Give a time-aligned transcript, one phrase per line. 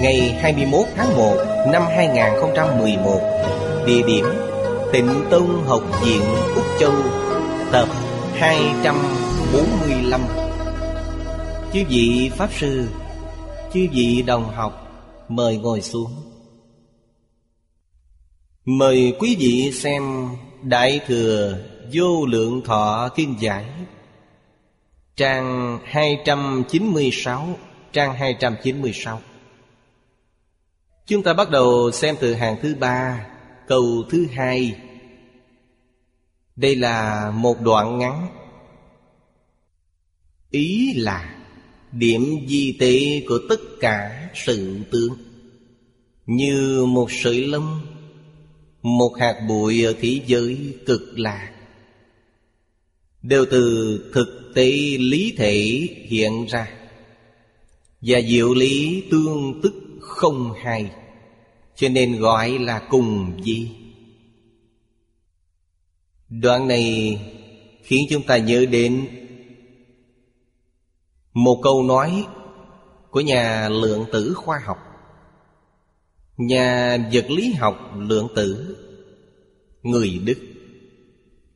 [0.00, 1.36] Ngày 21 tháng 1
[1.72, 3.20] năm 2011
[3.86, 4.24] Địa điểm
[4.92, 6.22] Tịnh Tông Học viện
[6.54, 6.92] Úc Châu,
[7.72, 7.88] Tập
[8.34, 10.20] 245
[11.72, 12.88] Chư vị Pháp Sư,
[13.72, 14.88] Chư vị đồng học,
[15.28, 16.10] Mời ngồi xuống.
[18.64, 20.28] Mời quý vị xem
[20.62, 21.58] Đại Thừa
[21.92, 23.64] Vô Lượng Thọ Kinh Giải,
[25.16, 27.48] Trang 296
[27.92, 29.20] Trang 296
[31.10, 33.26] Chúng ta bắt đầu xem từ hàng thứ ba,
[33.66, 34.76] Câu thứ hai.
[36.56, 38.26] Đây là một đoạn ngắn.
[40.50, 41.36] Ý là
[41.92, 45.16] Điểm di tế của tất cả sự tướng
[46.26, 47.80] Như một sợi lông,
[48.82, 51.52] Một hạt bụi ở thế giới cực lạc
[53.22, 56.70] Đều từ thực tế lý thể hiện ra.
[58.00, 60.90] Và diệu lý tương tức không hay,
[61.74, 63.70] Cho nên gọi là cùng di.
[66.28, 67.18] Đoạn này
[67.82, 69.08] khiến chúng ta nhớ đến
[71.32, 72.26] Một câu nói
[73.10, 74.78] của nhà lượng tử khoa học.
[76.36, 78.76] Nhà vật lý học lượng tử,
[79.82, 80.38] Người Đức,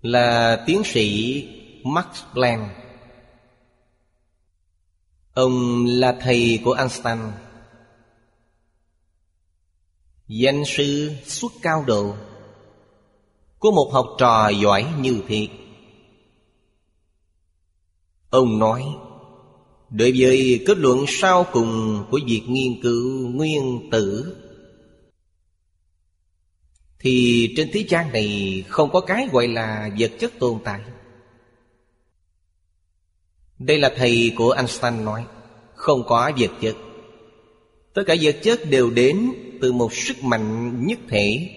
[0.03, 1.49] Là tiến sĩ
[1.85, 2.71] Max Planck.
[5.35, 7.19] Ông là thầy của Einstein.
[10.37, 12.15] Danh sư xuất cao độ
[13.59, 15.49] Của một học trò giỏi như thiệt.
[18.31, 18.85] Ông nói,
[19.91, 24.37] Đối với kết luận sau cùng của việc nghiên cứu nguyên tử,
[26.99, 30.81] Thì trên thế gian này không có cái gọi là vật chất tồn tại.
[33.59, 35.27] Đây là thầy của Einstein nói,
[35.75, 36.77] Không có vật chất.
[37.95, 41.51] Tất cả vật chất đều đến từ một sức mạnh nhất thể,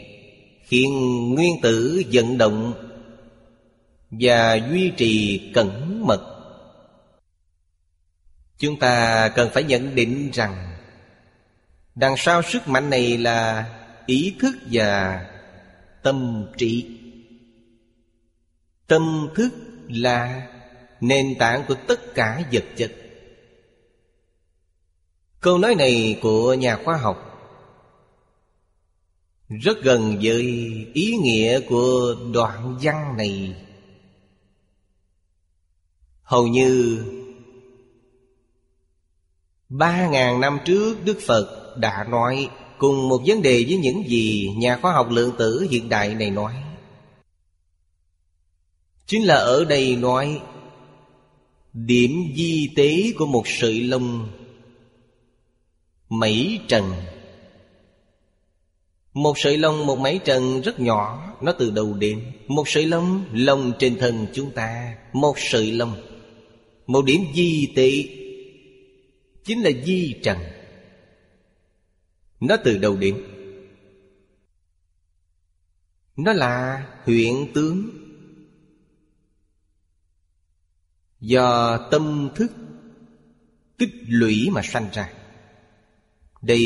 [0.63, 0.89] Khiến
[1.35, 2.73] nguyên tử vận động
[4.09, 6.33] Và duy trì cẩn mật.
[8.57, 10.77] Chúng ta cần phải nhận định rằng,
[11.95, 13.65] Đằng sau sức mạnh này là
[14.05, 15.25] ý thức và
[16.03, 16.85] tâm trí.
[18.87, 19.49] Tâm thức
[19.89, 20.47] là
[21.01, 22.91] nền tảng của tất cả vật chất.
[25.47, 27.17] Câu nói này của nhà khoa học
[29.49, 30.43] Rất gần với
[30.93, 33.55] ý nghĩa của đoạn văn này.
[36.21, 37.03] Hầu như
[39.69, 44.53] Ba ngàn năm trước, Đức Phật đã nói Cùng một vấn đề với những gì
[44.57, 46.53] nhà khoa học lượng tử hiện đại này nói.
[49.05, 50.41] Chính là ở đây nói,
[51.73, 54.29] Điểm di tế của một sợi lông
[56.09, 56.91] Mấy trần.
[59.13, 62.31] Một sợi lông một mấy trần rất nhỏ, Nó từ đầu đến.
[62.47, 64.97] Một sợi lông lông trên thân chúng ta.
[65.13, 65.95] Một sợi lông.
[66.87, 67.91] Một điểm di tế.
[69.43, 70.37] Chính là di trần.
[72.39, 73.23] Nó từ đầu đến.
[76.15, 77.89] Nó là huyện tướng.
[81.19, 82.51] Do tâm thức
[83.77, 85.13] Tích lũy mà sanh ra.
[86.47, 86.61] Đây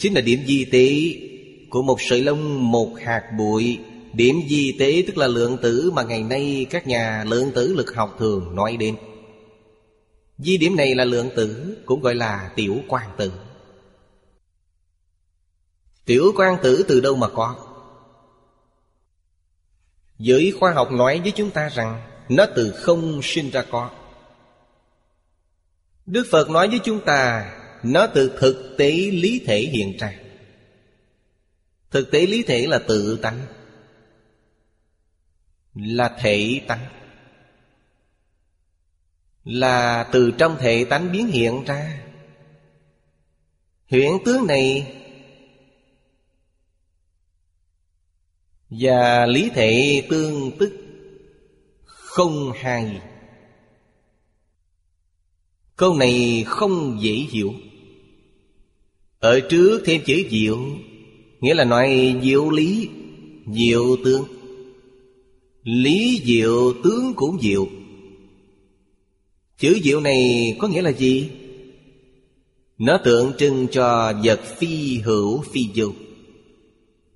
[0.00, 0.88] chính là điểm di tế
[1.70, 3.78] Của một sợi lông một hạt bụi.
[4.12, 7.94] Điểm di tế tức là lượng tử Mà ngày nay các nhà lượng tử lực
[7.94, 8.96] học thường nói đến.
[10.38, 13.32] Di điểm này là lượng tử, Cũng gọi là tiểu quan tử.
[16.04, 17.56] Tiểu quan tử từ đâu mà có?
[20.18, 23.90] Giới khoa học nói với chúng ta rằng, Nó từ không sinh ra có.
[26.06, 27.50] Đức Phật nói với chúng ta
[27.82, 30.14] nó từ thực tế lý thể hiện ra.
[31.90, 33.46] Thực tế lý thể là tự tánh,
[35.74, 36.86] Là thể tánh.
[39.44, 42.02] Là từ trong thể tánh biến hiện ra.
[43.86, 44.96] Hiện tướng này
[48.70, 50.72] Và lý thể tương tức
[51.84, 53.00] Không hai.
[55.76, 57.52] Câu này không dễ hiểu.
[59.20, 60.58] Ở trước thêm chữ diệu,
[61.40, 62.88] Nghĩa là nói diệu lý,
[63.52, 64.24] Diệu tướng.
[65.62, 67.66] Lý diệu tướng cũng diệu.
[69.58, 71.30] Chữ diệu này có nghĩa là gì?
[72.78, 75.86] Nó tượng trưng cho vật phi hữu phi vô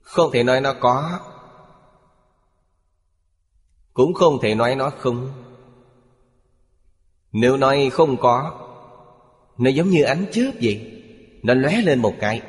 [0.01, 1.19] Không thể nói nó có,
[3.93, 5.33] Cũng không thể nói nó không.
[7.33, 8.61] Nếu nói không có,
[9.59, 10.94] Nó giống như ánh chớp vậy.
[11.45, 12.43] Nó lóe lên một cái.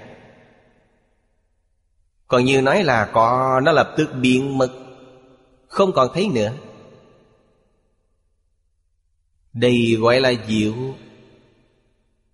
[2.28, 4.74] Còn như nói là có, Nó lập tức biến mất.
[5.68, 6.54] Không còn thấy nữa.
[9.54, 10.74] Đây gọi là diệu.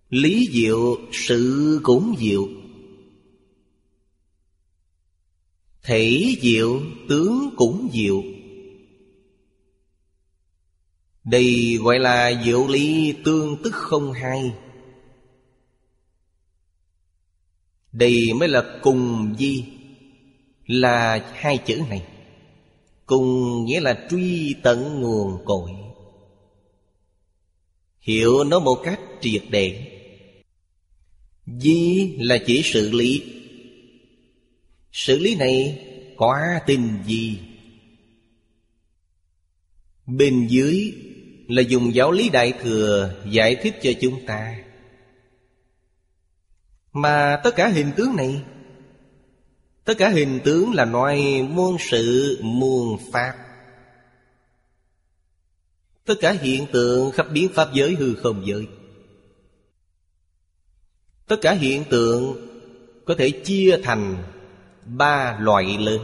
[0.08, 2.48] Lý diệu, sự cũng diệu.
[5.82, 8.22] Thể diệu, tướng cũng diệu.
[11.24, 14.52] Đây gọi là diệu lý tương tức không hai.
[17.92, 19.64] Đây mới là cùng di,
[20.66, 22.02] Là hai chữ này.
[23.06, 25.70] Cùng nghĩa là truy tận nguồn cội.
[28.00, 29.88] Hiểu nó một cách triệt để.
[31.46, 33.22] Di là chỉ sự lý.
[34.92, 35.78] Sự lý này
[36.16, 37.38] quá tình gì
[40.06, 40.94] Bên dưới
[41.48, 44.61] là dùng giáo lý đại thừa giải thích cho chúng ta.
[46.92, 48.42] Mà tất cả hình tướng này,
[49.84, 53.34] Tất cả hình tướng là nói muôn sự, muôn pháp.
[56.04, 58.66] Tất cả hiện tượng khắp biến pháp giới hư không giới.
[61.26, 62.48] Tất cả hiện tượng
[63.04, 64.24] có thể chia thành
[64.86, 66.00] ba loại lớn.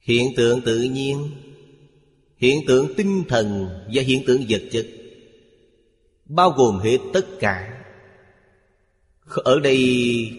[0.00, 1.30] Hiện tượng tự nhiên,
[2.36, 4.86] Hiện tượng tinh thần và hiện tượng vật chất,
[6.24, 7.79] Bao gồm hết tất cả.
[9.30, 9.78] Ở đây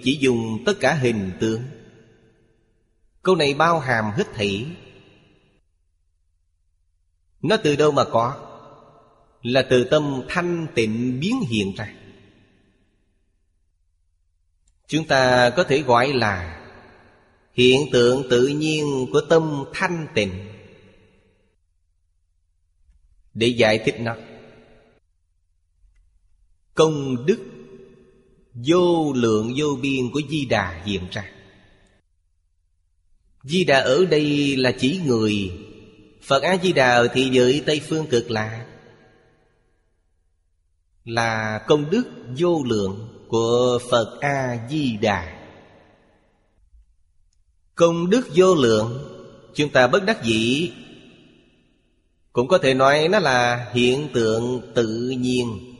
[0.03, 1.61] chỉ dùng tất cả hình tượng.
[3.23, 4.65] Câu này bao hàm hết thảy.
[7.41, 8.47] Nó từ đâu mà có?
[9.43, 11.93] Là từ tâm thanh tịnh biến hiện ra.
[14.87, 16.61] Chúng ta có thể gọi là
[17.53, 20.47] Hiện tượng tự nhiên của tâm thanh tịnh.
[23.33, 24.15] Để giải thích nó.
[26.73, 27.50] Công đức
[28.53, 31.31] Vô lượng vô biên của Di Đà hiện ra.
[33.43, 35.51] Di Đà ở đây là chỉ người.
[36.21, 38.65] Phật A-di-đà ở thị giới Tây Phương cực lạc
[41.05, 42.03] Là công đức
[42.37, 45.37] vô lượng của Phật A-di-đà
[47.75, 49.07] Công đức vô lượng,
[49.53, 50.71] Chúng ta bất đắc dĩ.
[52.33, 55.70] Cũng có thể nói nó là hiện tượng tự nhiên.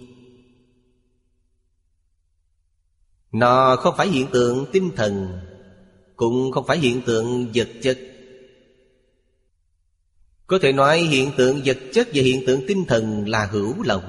[3.31, 5.39] Nó không phải hiện tượng tinh thần,
[6.15, 7.99] Cũng không phải hiện tượng vật chất.
[10.47, 14.01] Có thể nói hiện tượng vật chất và hiện tượng tinh thần là hữu lậu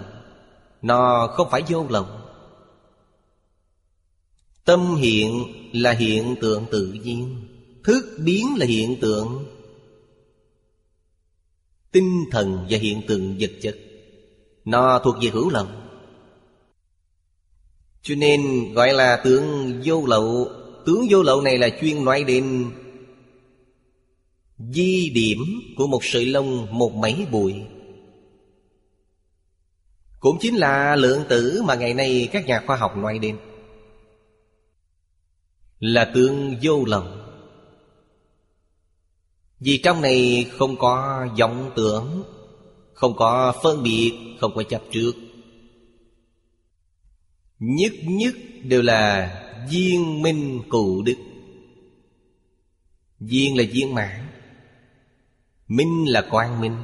[0.83, 2.07] Nó không phải vô lậu
[4.65, 7.49] Tâm hiện là hiện tượng tự nhiên,
[7.85, 9.47] Thức biến là hiện tượng
[11.93, 13.77] Tinh thần và hiện tượng vật chất.
[14.65, 15.67] Nó thuộc về hữu lậu
[18.03, 20.49] cho nên gọi là tướng vô lậu.
[20.87, 22.71] Tướng vô lậu này là chuyên nói đến
[24.59, 25.39] Di điểm
[25.77, 27.55] của một sợi lông một mấy bụi.
[30.21, 33.39] Cũng chính là lượng tử mà ngày nay các nhà khoa học nói đến.
[35.79, 37.05] Là tướng vô lậu.
[39.61, 42.23] Vì trong này không có vọng tưởng,
[42.93, 45.13] Không có phân biệt, Không có chấp trước.
[47.65, 49.33] Nhất nhất đều là
[49.71, 51.17] viên minh cụ đức.
[53.21, 54.27] Viên là viên mãn,
[55.69, 56.77] Minh là quang minh.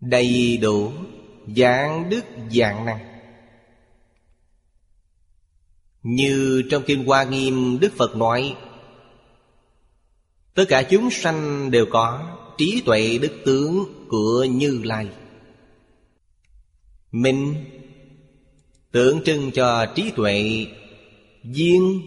[0.00, 0.92] Đầy đủ
[1.56, 2.98] Dạng đức dạng năng.
[6.02, 8.56] Như trong Kinh Hoa Nghiêm, Đức Phật nói,
[10.54, 15.08] Tất cả chúng sanh đều có trí tuệ đức tướng của Như Lai.
[17.12, 17.54] Minh
[18.94, 20.66] tượng trưng cho trí tuệ
[21.42, 22.02] viên.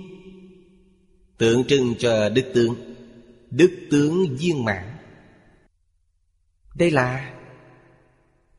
[1.38, 2.76] Tượng trưng cho đức tướng
[3.52, 4.98] Đức tướng viên mãn.
[6.76, 7.34] Đây là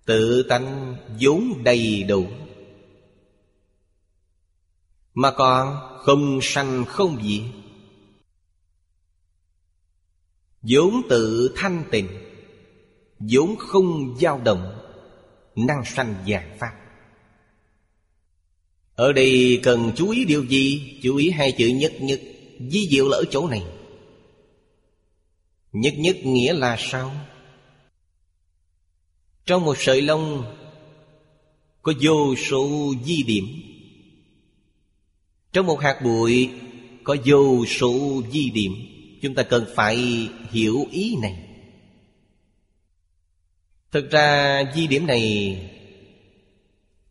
[0.06, 2.26] Tự tánh vốn đầy đủ.
[5.14, 7.42] Mà còn không sanh không diệt
[10.62, 12.08] vốn tự thanh tịnh.
[13.18, 14.78] Vốn không dao động.
[15.56, 16.87] Năng sanh dạng pháp
[18.98, 20.98] ở đây cần chú ý điều gì?
[21.02, 22.20] Chú ý hai chữ nhất nhất
[22.58, 23.62] di diệu là ở chỗ này.
[25.72, 27.12] Nhất nhất nghĩa là sao?
[29.46, 30.44] Trong một sợi lông,
[31.82, 33.44] có vô số di điểm.
[35.52, 36.50] Trong một hạt bụi,
[37.04, 38.72] có vô số di điểm.
[39.22, 41.48] Chúng ta cần phải hiểu ý này.
[43.90, 45.56] Thực ra di điểm này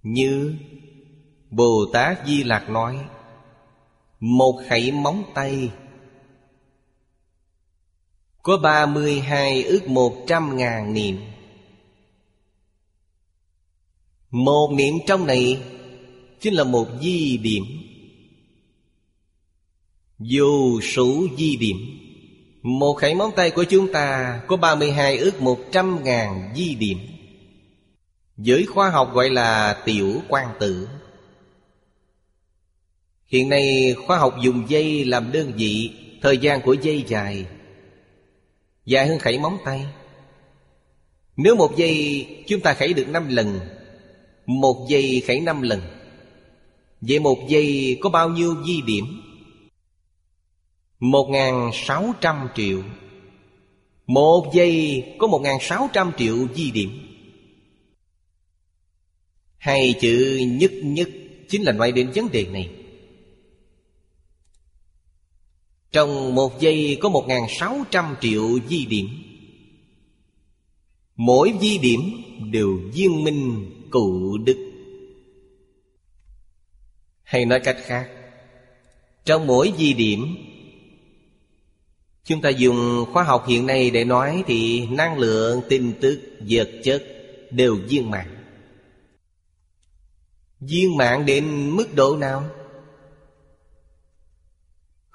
[0.04, 0.54] Như
[1.50, 3.06] Bồ Tát Di Lạc nói,
[4.20, 5.72] Một khẩy móng tay,
[8.44, 11.18] Có ba mươi hai ước một trăm ngàn niệm.
[14.32, 15.64] Một niệm trong này
[16.40, 17.64] Chính là một di điểm.
[20.20, 21.78] Dù số di điểm.
[22.62, 26.98] Một khẩy móng tay của chúng ta Có 32 ước 100 ngàn di điểm.
[28.38, 30.88] Giới khoa học gọi là tiểu quan tử.
[33.28, 35.92] Hiện nay khoa học dùng dây làm đơn vị,
[36.22, 37.46] Thời gian của dây dài.
[38.86, 39.86] Dài hơn khẩy móng tay.
[41.38, 43.60] Nếu một giây chúng ta khẩy được 5 lần,
[44.46, 45.82] Một giây khẩy 5 lần,
[47.02, 49.06] Vậy một giây có bao nhiêu di điểm?
[51.00, 52.82] Một ngàn sáu trăm triệu.
[54.08, 56.90] Một giây có một ngàn sáu trăm triệu di điểm.
[59.58, 61.10] Hai chữ nhất nhất
[61.50, 62.77] Chính là nói đến vấn đề này.
[65.98, 69.08] Trong một giây có một ngàn sáu trăm triệu di điểm.
[71.16, 72.00] Mỗi di điểm
[72.52, 74.72] đều viên minh cụ đức.
[77.24, 78.10] Hay nói cách khác
[79.26, 80.36] Trong mỗi di điểm
[82.24, 86.70] Chúng ta dùng khoa học hiện nay để nói Thì năng lượng, tin tức, vật
[86.84, 87.04] chất
[87.52, 88.36] Đều viên mạng
[90.60, 92.44] Viên mạng đến mức độ nào?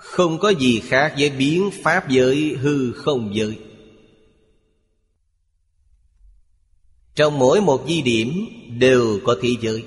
[0.02, 3.58] Không có gì khác với biến pháp giới hư không giới.
[7.14, 8.46] Trong mỗi một di điểm
[8.78, 9.84] đều có thế giới.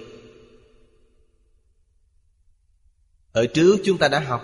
[3.32, 4.42] Ở trước chúng ta đã học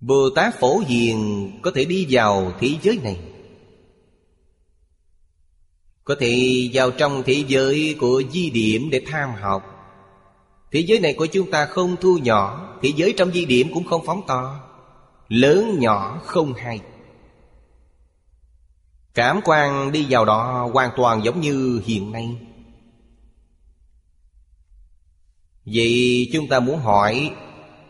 [0.00, 3.20] Bồ Tát Phổ Hiền có thể đi vào thế giới này.
[6.04, 9.69] Có thể vào trong thế giới của di điểm để tham học.
[10.72, 13.84] Thế giới này của chúng ta không thu nhỏ, Thế giới trong di điểm cũng
[13.84, 14.60] không phóng to.
[15.28, 16.80] Lớn nhỏ không hay.
[19.14, 22.36] Cảm quan đi vào đó hoàn toàn giống như hiện nay.
[25.64, 27.30] Vậy chúng ta muốn hỏi,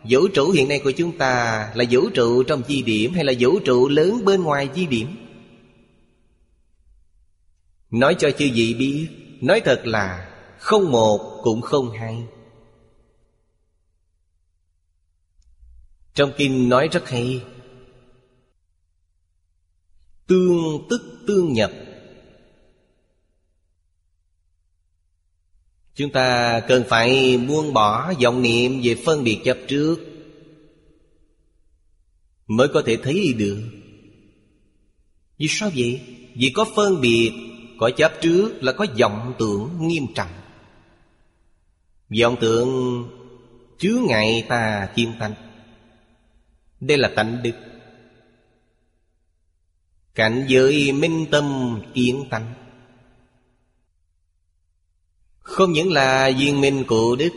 [0.04, 3.32] Vũ trụ hiện nay của chúng ta Là vũ trụ trong di điểm Hay là
[3.38, 5.08] vũ trụ lớn bên ngoài di điểm?
[7.90, 9.08] Nói cho chư vị biết,
[9.40, 12.24] Nói thật là Không một cũng không hai.
[16.14, 17.44] Trong kinh nói rất hay.
[20.26, 21.72] Tương tức tương nhập.
[25.94, 29.96] Chúng ta cần phải buông bỏ vọng niệm về phân biệt chấp trước
[32.46, 33.62] Mới có thể thấy được.
[35.38, 36.00] Vì sao vậy?
[36.34, 37.32] Vì có phân biệt,
[37.78, 40.30] Có chấp trước là có vọng tưởng nghiêm trọng.
[42.20, 43.04] Vọng tưởng
[43.78, 45.49] chứa ngại ta kiên tánh.
[46.80, 47.52] Đây là tánh đức.
[50.14, 52.54] Cảnh giới minh tâm kiến tánh.
[55.38, 57.32] Không những là duyên minh cụ đức,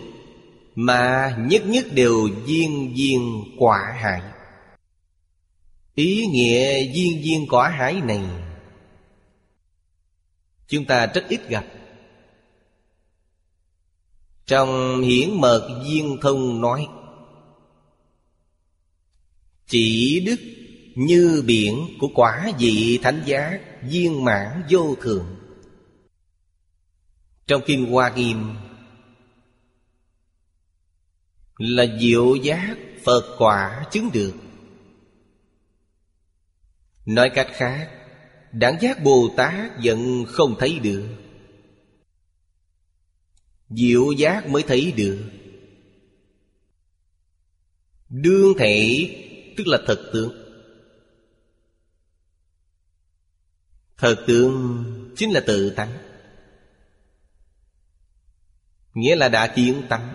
[0.76, 4.22] Mà nhất nhất đều duyên duyên quả hại.
[5.96, 8.22] Ý nghĩa duyên duyên quả hải này,
[10.68, 11.66] Chúng ta rất ít gặp.
[14.46, 16.88] Trong hiển mật duyên thông nói
[19.68, 20.40] chỉ đức
[20.96, 25.36] như biển của quả vị thánh giác Viên mãn vô thường.
[27.48, 28.56] Trong Kinh Hoa Nghiêm,
[31.58, 34.34] Là diệu giác Phật quả chứng được.
[37.06, 37.90] Nói cách khác,
[38.52, 41.08] Đẳng giác Bồ Tát vẫn không thấy được.
[43.70, 45.24] Diệu giác mới thấy được.
[48.10, 49.10] Đương thể
[49.58, 50.44] tức là thật tướng.
[53.98, 54.84] Thật tướng
[55.16, 55.98] chính là tự tánh.
[58.94, 60.14] Nghĩa là đã kiến tánh.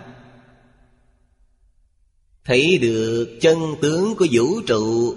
[2.45, 5.15] Thấy được chân tướng của vũ trụ,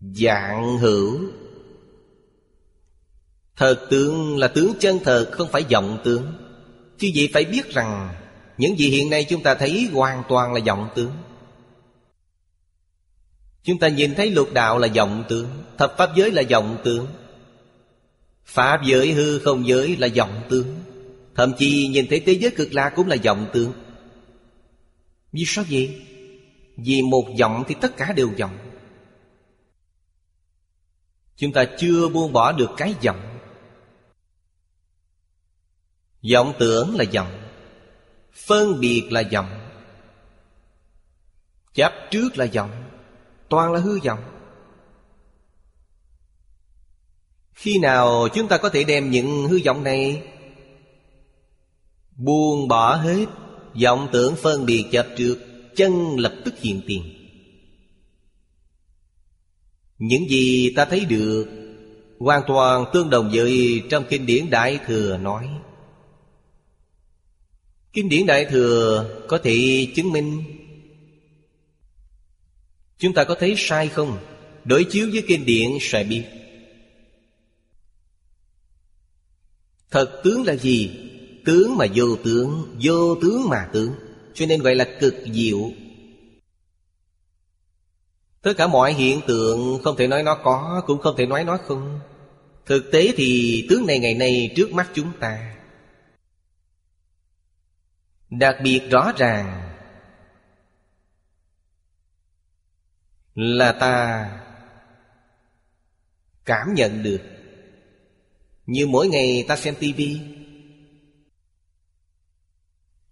[0.00, 1.20] Dạng hữu.
[3.56, 6.32] Thật tướng là tướng chân thật, Không phải vọng tướng.
[6.98, 8.14] Chứ vậy phải biết rằng,
[8.58, 11.12] Những gì hiện nay chúng ta thấy hoàn toàn là vọng tướng.
[13.64, 17.06] Chúng ta nhìn thấy lục đạo là vọng tưởng, Thập pháp giới là vọng tưởng,
[18.44, 20.80] Pháp giới hư không giới là vọng tưởng,
[21.34, 23.72] Thậm chí nhìn thấy thế giới cực lạc cũng là vọng tưởng.
[25.32, 26.02] Vì sao vậy?
[26.76, 28.58] Vì một vọng thì tất cả đều vọng.
[31.36, 33.38] Chúng ta chưa buông bỏ được cái vọng.
[36.32, 37.40] Vọng tưởng là vọng.
[38.32, 39.70] Phân biệt là vọng.
[41.74, 42.83] Chấp trước là vọng
[43.54, 44.18] toàn là hư vọng.
[47.52, 50.22] Khi nào chúng ta có thể đem những hư vọng này
[52.16, 53.26] buông bỏ hết,
[53.82, 55.38] vọng tưởng phân biệt chập trượt
[55.76, 57.02] chân lập tức hiện tiền?
[59.98, 61.46] Những gì ta thấy được
[62.18, 65.48] hoàn toàn tương đồng với trong kinh điển đại thừa nói.
[67.92, 70.42] Kinh điển Đại Thừa có thể chứng minh
[73.04, 74.18] Chúng ta có thấy sai không?
[74.64, 76.24] Đối chiếu với kinh điển sẽ biết
[79.90, 80.90] Thật tướng là gì?
[81.44, 83.94] Tướng mà vô tướng Vô tướng mà tướng.
[84.34, 85.70] Cho nên gọi là cực diệu.
[88.42, 91.58] Tất cả mọi hiện tượng, Không thể nói nó có, Cũng không thể nói nó
[91.66, 92.00] không.
[92.66, 95.56] Thực tế thì tướng này ngày nay trước mắt chúng ta.
[98.30, 99.63] Đặc biệt rõ ràng
[103.34, 104.30] là ta
[106.44, 107.20] cảm nhận được.
[108.66, 110.20] Như mỗi ngày ta xem tivi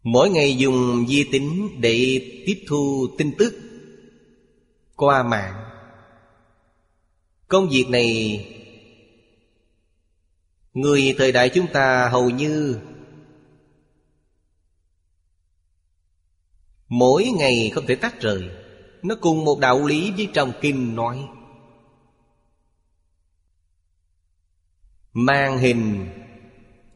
[0.03, 3.55] mỗi ngày dùng di tính để tiếp thu tin tức
[4.97, 5.65] qua mạng.
[7.49, 8.41] Công việc này,
[10.75, 12.79] người thời đại chúng ta hầu như
[16.89, 18.51] Mỗi ngày không thể tách rời.
[19.03, 21.29] Nó cùng một đạo lý với trong kinh nói.
[25.13, 26.09] Màn hình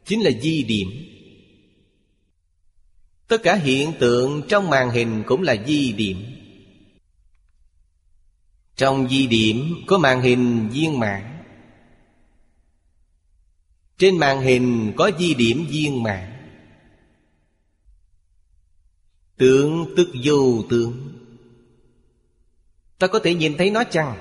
[0.07, 0.87] Chính là di điểm.
[3.27, 6.17] Tất cả hiện tượng trong màn hình cũng là di điểm.
[8.75, 11.43] Trong di điểm có màn hình viên mãn.
[13.97, 16.33] Trên màn hình có di điểm viên mãn.
[19.37, 21.06] Tướng tức vô tướng.
[22.99, 24.17] Ta có thể nhìn thấy nó chăng?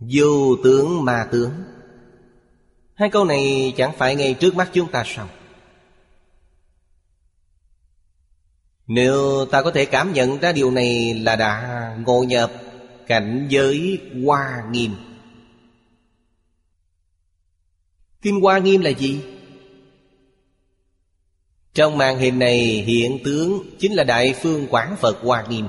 [0.00, 1.52] Vô tướng mà tướng
[2.94, 5.28] Hai câu này chẳng phải ngay trước mắt chúng ta sao?
[8.86, 12.52] Nếu ta có thể cảm nhận ra điều này là đã ngộ nhập
[13.06, 14.94] cảnh giới hoa nghiêm
[18.22, 19.20] Kinh hoa nghiêm là gì?
[21.74, 25.68] Trong màn hình này hiện tướng chính là Đại Phương Quảng Phật Hoa Nghiêm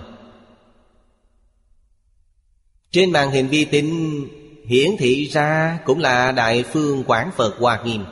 [2.94, 4.22] trên màn hình vi tính,
[4.66, 8.06] hiển thị ra cũng là Đại Phương Quảng Phật Hoa Nghiêm.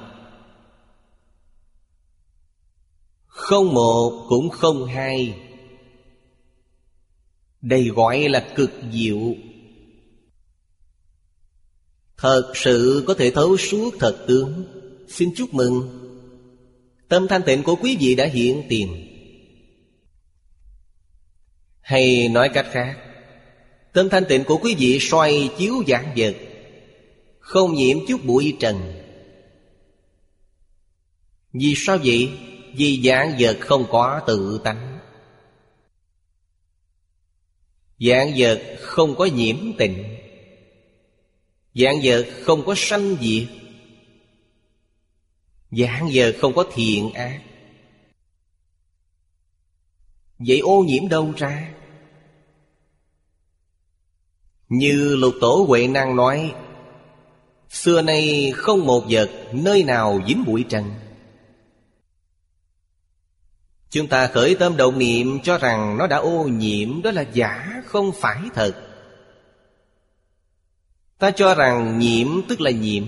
[3.25, 5.39] Không một cũng không hai.
[7.61, 9.35] Đây gọi là cực diệu.
[12.17, 14.65] Thật sự có thể thấu suốt thật tướng.
[15.07, 15.99] Xin chúc mừng.
[17.07, 19.07] Tâm thanh tịnh của quý vị đã hiện tiền.
[21.81, 23.10] Hay nói cách khác
[23.93, 26.35] Tâm thanh tịnh của quý vị xoay chiếu dạng vật.
[27.39, 29.03] Không nhiễm chút bụi trần.
[31.53, 32.29] Vì sao vậy?
[32.73, 34.99] Vì dạng vật không có tự tánh.
[37.99, 40.17] Dạng vật không có nhiễm tịnh.
[41.73, 43.47] Dạng vật không có sanh diệt.
[45.71, 47.41] Dạng vật không có thiện ác.
[50.39, 51.73] Vậy ô nhiễm đâu ra?
[54.71, 56.53] Như lục tổ Huệ Năng nói,
[57.69, 60.93] Xưa nay không một vật nơi nào dính bụi trần.
[63.89, 67.81] Chúng ta khởi tâm động niệm cho rằng nó đã ô nhiễm, Đó là giả,
[67.85, 68.73] không phải thật.
[71.19, 73.05] Ta cho rằng nhiễm tức là nhiễm,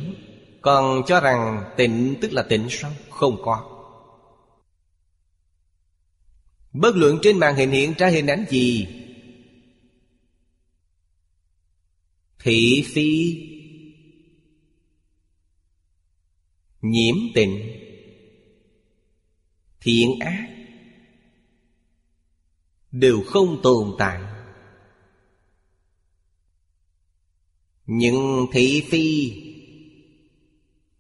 [0.61, 2.91] còn cho rằng tịnh tức là tịnh sao?
[3.09, 3.63] Không có.
[6.73, 8.87] Bất luận trên màn hình hiện ra hình ảnh gì
[12.43, 13.37] Thị phi.
[16.81, 17.59] Nhiễm tịnh.
[19.81, 20.47] Thiện ác.
[22.91, 24.21] Đều không tồn tại.
[27.85, 29.33] Những thị phi.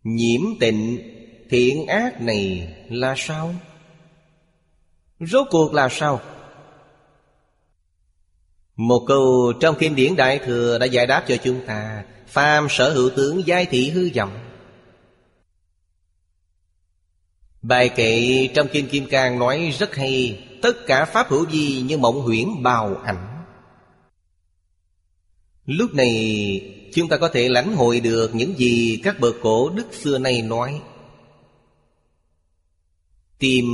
[0.03, 0.99] Nhiễm tịnh,
[1.53, 3.55] Thiện ác này là sao?
[5.19, 6.21] Rốt cuộc là sao?
[8.75, 12.93] Một câu trong kinh điển Đại Thừa đã giải đáp cho chúng ta, Phàm sở
[12.93, 14.39] hữu tướng giai thị hư vọng.
[17.61, 21.97] Bài kệ trong Kinh Kim Cang nói rất hay, Tất cả pháp hữu gì như
[21.97, 23.43] mộng huyễn bào ảnh.
[25.65, 29.93] Lúc này, chúng ta có thể lãnh hội được những gì các bậc cổ đức
[29.93, 30.81] xưa nay nói.
[33.39, 33.65] Tìm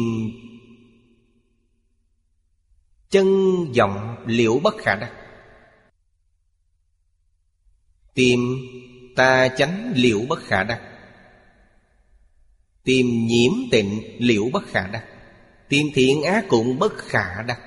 [3.09, 3.27] chân
[3.77, 5.11] vọng liễu bất khả đắc
[8.13, 8.39] Tìm
[9.15, 10.81] ta chánh liễu bất khả đắc
[12.83, 15.05] Tìm nhiễm tịnh liễu bất khả đắc
[15.69, 17.59] Tìm thiện ác cũng bất khả đắc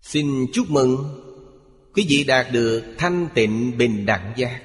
[0.00, 1.20] Xin chúc mừng
[1.94, 4.62] Quý vị đạt được thanh tịnh bình đẳng giác.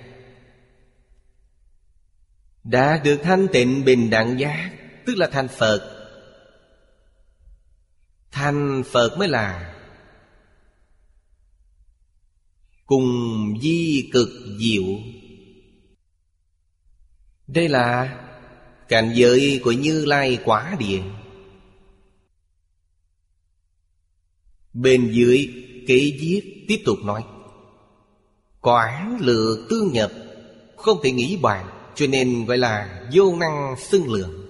[2.63, 4.71] Đạt được thanh tịnh bình đẳng giác,
[5.05, 5.98] Tức là thành Phật
[8.31, 9.75] Thành Phật mới là.
[12.85, 13.09] Cùng
[13.61, 14.83] di cực diệu.
[17.47, 18.19] Đây là
[18.87, 21.01] cảnh giới của Như Lai quả địa.
[24.73, 25.53] Bên dưới
[25.87, 27.23] kế viết tiếp tục nói,
[28.61, 30.11] Quả lựa tương nhập,
[30.77, 34.45] Không thể nghĩ bàn, Cho nên gọi là vô năng xưng lượng.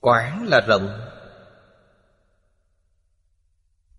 [0.00, 1.05] Quảng là rộng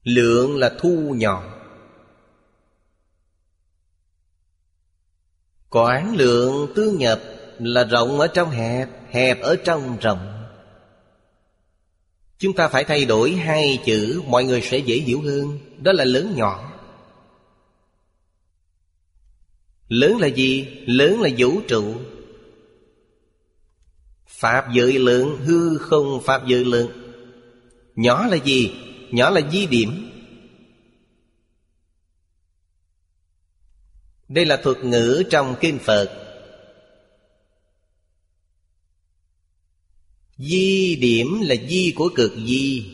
[0.08, 1.43] Lượng là thu nhỏ
[5.70, 7.22] Quảng lượng tương nhập
[7.60, 10.48] là rộng ở trong hẹp Hẹp ở trong rộng.
[12.38, 15.60] Chúng ta phải thay đổi hai chữ, Mọi người sẽ dễ hiểu hơn.
[15.82, 16.72] Đó là lớn nhỏ
[19.88, 20.67] Lớn là gì?
[20.86, 21.96] Lớn là vũ trụ.
[24.28, 26.91] Pháp giới lượng hư không, pháp giới lượng
[27.96, 28.87] Nhỏ là gì?
[29.12, 30.12] Nhỏ là di điểm.
[34.28, 36.24] Đây là thuật ngữ trong Kinh Phật.
[40.38, 42.93] Di điểm là di của cực di.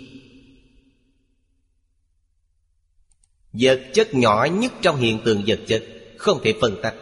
[3.54, 5.84] Vật chất nhỏ nhất trong hiện tượng vật chất
[6.18, 6.96] Không thể phân tách.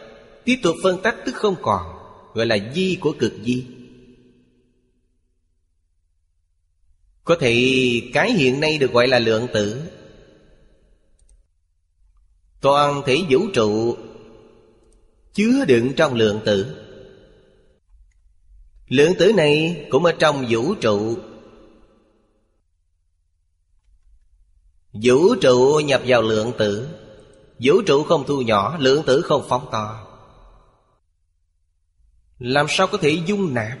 [0.44, 1.86] Tiếp tục phân tách tức không còn,
[2.34, 3.66] Gọi là di của cực di.
[7.24, 7.54] Có thể
[8.12, 9.82] cái hiện nay được gọi là lượng tử.
[12.60, 13.96] Toàn thể vũ trụ
[15.34, 16.76] Chứa đựng trong lượng tử.
[18.88, 21.16] Lượng tử này cũng ở trong vũ trụ.
[24.92, 26.88] Vũ trụ nhập vào lượng tử.
[27.58, 30.06] Vũ trụ không thu nhỏ, Lượng tử không phóng to.
[32.38, 33.78] Làm sao có thể dung nạp?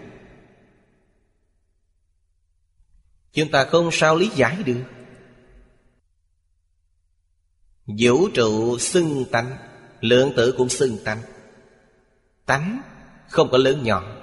[3.32, 4.84] Chúng ta không sao lý giải được.
[7.86, 9.56] Vũ trụ xưng tánh,
[10.02, 11.22] Lượng tử cũng xưng tánh.
[12.46, 12.82] Tánh
[13.28, 14.16] không có lớn nhỏ.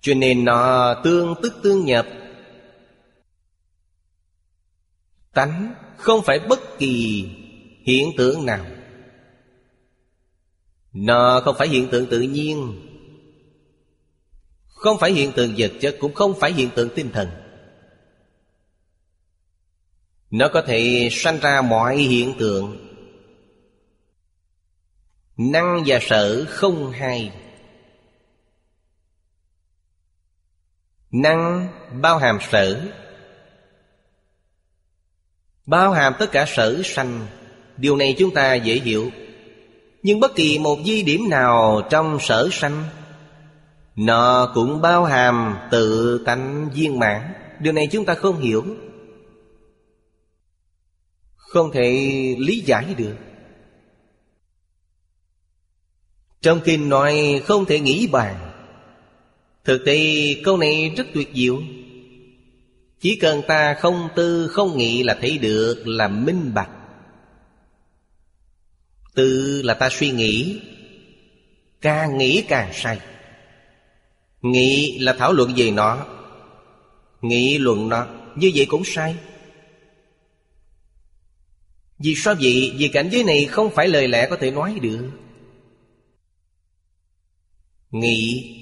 [0.00, 2.06] Cho nên nó tương tức tương nhập.
[5.32, 7.28] Tánh không phải bất kỳ
[7.82, 8.66] hiện tượng nào.
[10.92, 12.87] Nó không phải hiện tượng tự nhiên.
[14.78, 17.28] Không phải hiện tượng vật chất, Cũng không phải hiện tượng tinh thần.
[20.30, 22.94] Nó có thể sanh ra mọi hiện tượng.
[25.36, 27.32] Năng và sở không hai.
[31.10, 31.68] Năng
[32.02, 32.92] bao hàm sở.
[35.66, 37.26] Bao hàm tất cả sở sanh.
[37.76, 39.10] Điều này chúng ta dễ hiểu.
[40.02, 42.84] Nhưng bất kỳ một di điểm nào trong sở sanh
[43.98, 47.32] nó cũng bao hàm tự tánh viên mãn.
[47.60, 48.64] Điều này chúng ta không hiểu.
[51.36, 51.90] Không thể
[52.38, 53.16] lý giải được.
[56.40, 58.52] Trong kinh nói không thể nghĩ bàn.
[59.64, 60.00] Thực tế,
[60.44, 61.62] câu này rất tuyệt diệu.
[63.00, 66.70] Chỉ cần ta không tư, không nghĩ là thấy được là minh bạch.
[69.14, 70.60] Tư là ta suy nghĩ,
[71.80, 73.00] Càng nghĩ càng sai
[74.42, 76.06] Nghị là thảo luận về nó.
[77.22, 78.06] Nghị luận nó.
[78.36, 79.16] Như vậy cũng sai.
[81.98, 82.74] Vì sao vậy?
[82.76, 85.10] Vì cảnh giới này không phải lời lẽ có thể nói được.
[87.90, 88.54] Nghị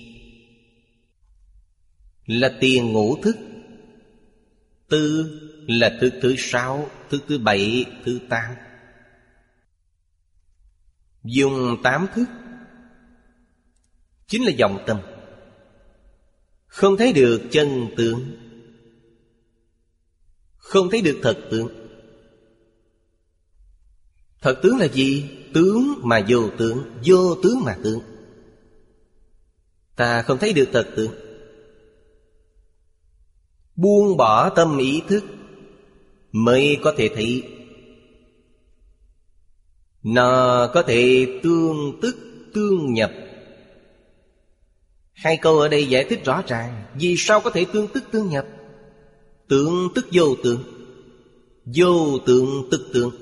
[2.27, 3.37] Là tiền ngũ thức.
[4.89, 5.33] Tư
[5.69, 8.55] là thứ thứ sáu thứ thứ bảy, thứ tám.
[11.25, 12.27] Dùng tám thức.
[14.27, 15.01] Chính là dòng tâm.
[16.77, 18.37] Không thấy được chân tướng.
[20.57, 21.69] Không thấy được thật tướng.
[24.41, 25.31] Thật tướng là gì?
[25.55, 28.01] Tướng mà vô tướng Vô tướng mà tướng.
[29.97, 31.13] Ta không thấy được thật tướng.
[33.77, 35.25] Buông bỏ tâm ý thức
[36.33, 37.43] Mới có thể thấy.
[40.03, 42.17] Nó có thể tương tức,
[42.55, 43.13] tương nhập
[45.17, 48.29] Hai câu ở đây giải thích rõ ràng Vì sao có thể tương tức tương
[48.29, 48.47] nhập.
[49.49, 50.65] Tương tức vô tượng
[51.65, 53.15] Vô tượng tức tượng,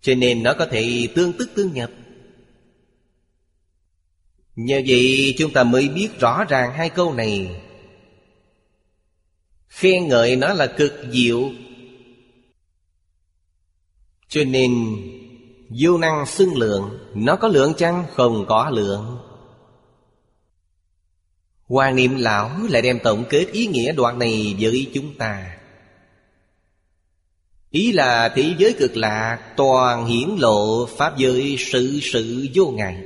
[0.00, 1.90] Cho nên nó có thể tương tức tương nhập.
[4.56, 7.62] Nhờ vậy chúng ta mới biết rõ ràng hai câu này.
[9.68, 11.50] Khen ngợi nó là cực diệu.
[14.28, 14.96] Cho nên
[15.80, 18.04] Vô năng xưng lượng Nó có lượng chăng?
[18.14, 19.29] Không có lượng.
[21.70, 25.56] Hoàng niệm lão lại đem tổng kết ý nghĩa đoạn này với chúng ta.
[27.70, 32.96] Ý là thế giới cực lạc, toàn hiển lộ Pháp giới sự sự vô ngại.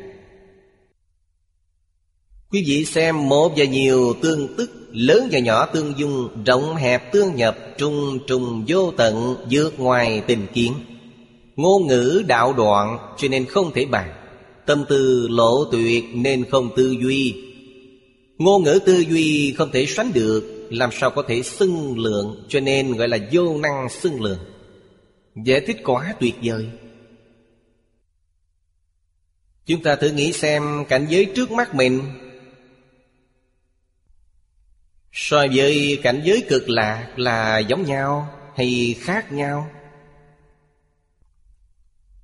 [2.50, 7.12] Quý vị xem một và nhiều tương tức, Lớn và nhỏ tương dung, Rộng hẹp
[7.12, 10.72] tương nhập, Trung trùng vô tận, vượt ngoài tình kiến.
[11.56, 14.14] Ngôn ngữ đạo đoạn, Cho nên không thể bàn.
[14.66, 17.53] Tâm tư lộ tuyệt nên không tư duy.
[18.44, 22.60] Ngôn ngữ tư duy không thể sánh được, Làm sao có thể xưng lượng, Cho
[22.60, 24.38] nên gọi là vô năng xưng lượng.
[25.44, 26.68] Giải thích quá tuyệt vời.
[29.66, 32.00] Chúng ta thử nghĩ xem cảnh giới trước mắt mình.
[35.12, 39.70] So với cảnh giới cực lạc là giống nhau hay khác nhau?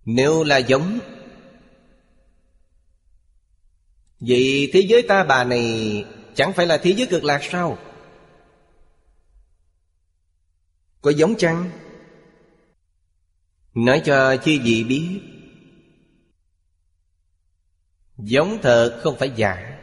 [0.05, 0.99] Nếu là giống
[4.21, 6.05] Vậy thế giới ta bà này
[6.35, 7.79] chẳng phải là thế giới cực lạc sao?
[11.01, 11.71] Có giống chăng?
[13.75, 15.21] Nói cho chư vị biết
[18.19, 19.79] Giống thật không phải giả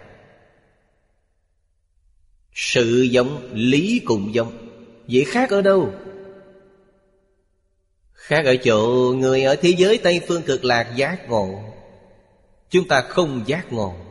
[2.54, 4.68] sự giống, lý cùng giống
[5.08, 5.94] Vậy khác ở đâu?
[8.14, 11.64] Khác ở chỗ người ở thế giới Tây Phương cực lạc giác ngộ
[12.70, 14.07] Chúng ta không giác ngộ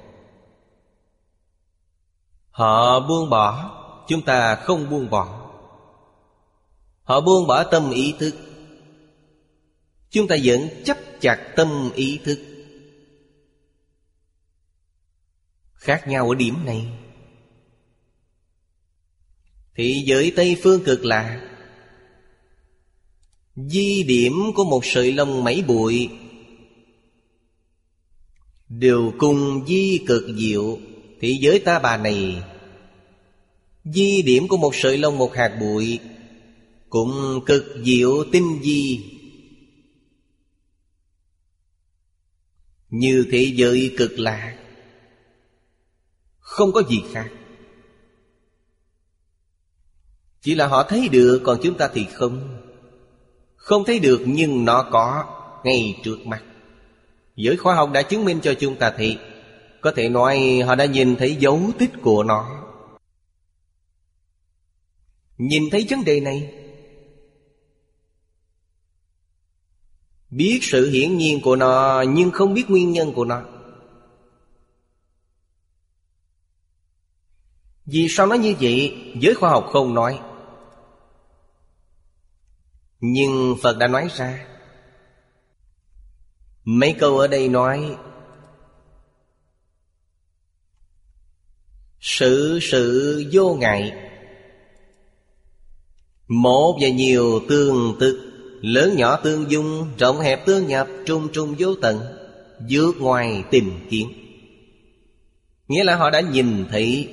[2.56, 5.50] Họ buông bỏ, Chúng ta không buông bỏ.
[7.02, 8.34] Họ buông bỏ tâm ý thức.
[10.10, 12.38] Chúng ta vẫn chấp chặt tâm ý thức.
[15.74, 16.88] Khác nhau ở điểm này.
[19.74, 21.50] Thị giới Tây Phương cực lạ.
[23.56, 26.10] Di điểm của một sợi lông mấy bụi.
[28.68, 30.78] Đều cùng di cực diệu.
[31.20, 32.42] Thị giới ta bà này,
[33.84, 36.00] Di điểm của một sợi lông một hạt bụi,
[36.88, 39.04] Cũng cực diệu tinh di
[42.88, 44.56] Như thế giới cực lạ,
[46.38, 47.30] Không có gì khác.
[50.42, 52.62] Chỉ là họ thấy được, còn chúng ta thì không.
[53.56, 55.24] Không thấy được, nhưng nó có
[55.64, 56.42] ngay trước mặt
[57.36, 59.16] Giới khoa học đã chứng minh cho chúng ta thì
[59.80, 62.62] có thể nói họ đã nhìn thấy dấu tích của nó.
[65.38, 66.52] Nhìn thấy vấn đề này,
[70.30, 73.42] Biết sự hiển nhiên của nó Nhưng không biết nguyên nhân của nó.
[77.86, 78.96] Vì sao nó như vậy?
[79.20, 80.20] Giới khoa học không nói.
[83.00, 84.46] Nhưng Phật đã nói ra,
[86.64, 87.96] Mấy câu ở đây nói
[92.00, 93.92] Sự sự vô ngại.
[96.28, 98.26] Một và nhiều tương tức
[98.60, 102.00] Lớn nhỏ tương dung, Rộng hẹp tương nhập, Trung trung vô tận,
[102.70, 104.08] vượt ngoài tìm kiếm.
[105.68, 107.08] Nghĩa là họ đã nhìn thấy.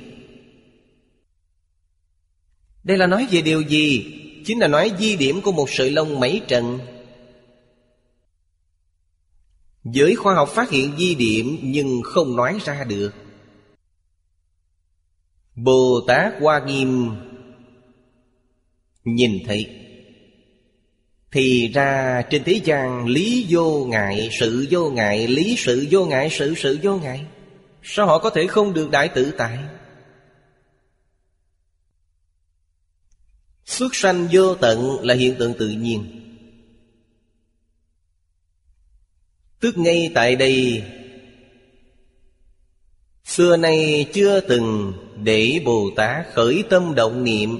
[2.83, 4.05] Đây là nói về điều gì?
[4.45, 6.79] Chính là nói di điểm của một sợi lông mấy trần.
[9.83, 13.11] Giới khoa học phát hiện di điểm nhưng không nói ra được.
[15.55, 17.11] Bồ Tát Hoa Nghiêm.
[19.03, 19.79] Nhìn thấy
[21.31, 26.29] Thì ra trên thế gian Lý vô ngại, sự vô ngại Lý sự vô ngại,
[26.31, 27.25] sự sự vô ngại.
[27.83, 29.57] Sao họ có thể không được đại tự tại?
[33.65, 36.19] Xuất sanh vô tận là hiện tượng tự nhiên.
[39.59, 40.83] Tức ngay tại đây
[43.25, 47.59] Xưa nay chưa từng để Bồ Tát khởi tâm động niệm.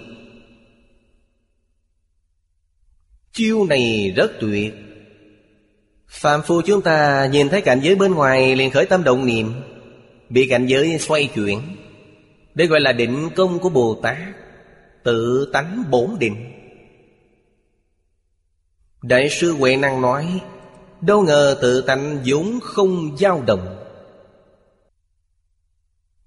[3.34, 4.74] Chiêu này rất tuyệt.
[6.08, 9.54] Phạm phu chúng ta nhìn thấy cảnh giới bên ngoài liền khởi tâm động niệm.
[10.30, 11.60] Bị cảnh giới xoay chuyển.
[12.56, 14.18] Đây gọi là định công của Bồ Tát.
[15.04, 16.36] Tự tánh bổn định.
[19.02, 20.42] Đại sư Huệ Năng nói,
[21.06, 23.83] Đâu ngờ tự tánh vốn không dao động.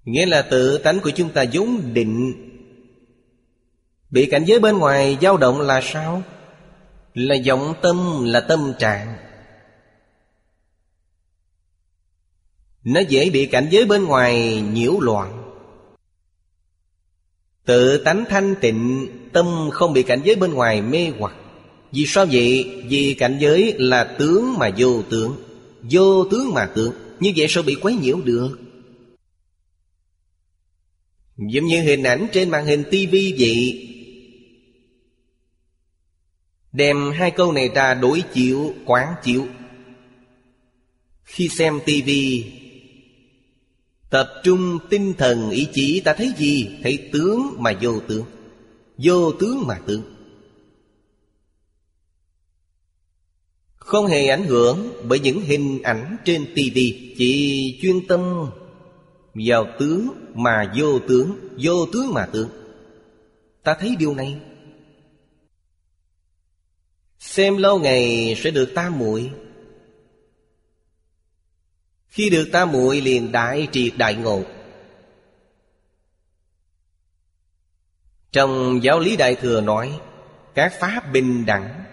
[0.07, 2.33] Nghĩa là tự tánh của chúng ta vốn định
[4.09, 6.23] Bị cảnh giới bên ngoài dao động là sao?
[7.13, 9.17] Là vọng tâm, là tâm trạng
[12.83, 15.53] Nó dễ bị cảnh giới bên ngoài nhiễu loạn
[17.65, 21.33] Tự tánh thanh tịnh Tâm không bị cảnh giới bên ngoài mê hoặc
[21.91, 22.81] Vì sao vậy?
[22.87, 25.35] Vì cảnh giới là tướng mà vô tướng
[25.91, 28.66] Vô tướng mà tướng Như vậy sao bị quấy nhiễu được?
[31.37, 33.83] Giống như hình ảnh trên màn hình tivi vậy.
[36.71, 39.47] Đem hai câu này ra đối chiếu, quán chiếu.
[41.23, 42.51] Khi xem tivi
[44.09, 46.69] Tập trung tinh thần ý chí ta thấy gì?
[46.83, 48.25] Thấy tướng mà vô tướng.
[48.97, 50.01] Vô tướng mà tướng.
[53.75, 58.49] Không hề ảnh hưởng bởi những hình ảnh trên tivi Chỉ chuyên tâm
[59.45, 62.49] vào tướng mà vô tướng Vô tướng mà tướng.
[63.63, 64.41] Ta thấy điều này.
[67.19, 69.31] Xem lâu ngày sẽ được tam muội.
[72.07, 74.43] Khi được tam muội liền đại triệt đại ngộ.
[78.31, 79.99] Trong giáo lý đại thừa nói,
[80.53, 81.83] Các pháp bình đẳng,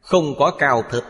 [0.00, 1.04] Không có cao thấp.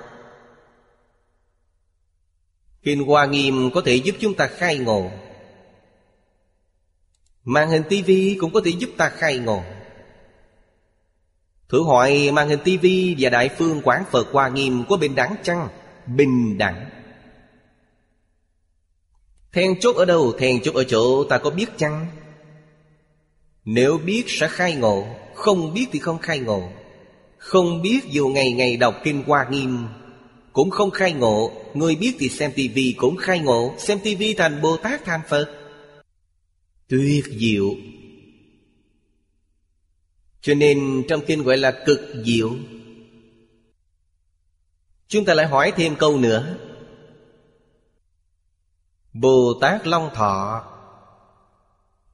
[2.82, 5.10] Kinh Hoa Nghiêm có thể giúp chúng ta khai ngộ.
[7.44, 9.62] Màn hình tivi cũng có thể giúp ta khai ngộ
[11.68, 15.36] Thử hỏi màn hình tivi và Đại Phương Quán Phật Hoa Nghiêm có bình đẳng
[15.42, 15.68] chăng?
[16.06, 16.90] Bình đẳng
[19.52, 20.32] Then chốt ở đâu?
[20.38, 22.06] Then chốt ở chỗ ta có biết chăng?
[23.64, 26.68] Nếu biết sẽ khai ngộ, Không biết thì không khai ngộ
[27.38, 29.86] Không biết dù ngày ngày đọc Kinh Hoa Nghiêm
[30.52, 34.62] Cũng không khai ngộ Người biết thì xem tivi cũng khai ngộ Xem tivi thành
[34.62, 35.63] Bồ Tát, thành Phật
[36.88, 37.70] Tuyệt diệu.
[40.40, 42.56] Cho nên trong kinh gọi là cực diệu,
[45.08, 46.56] Chúng ta lại hỏi thêm câu nữa.
[49.12, 50.64] Bồ Tát Long Thọ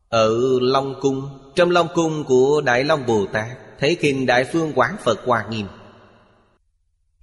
[0.08, 4.72] Ở Long Cung, Trong Long Cung của Đại Long Bồ Tát Thấy kinh Đại Phương
[4.74, 5.66] Quán Phật Hoa Nghiêm.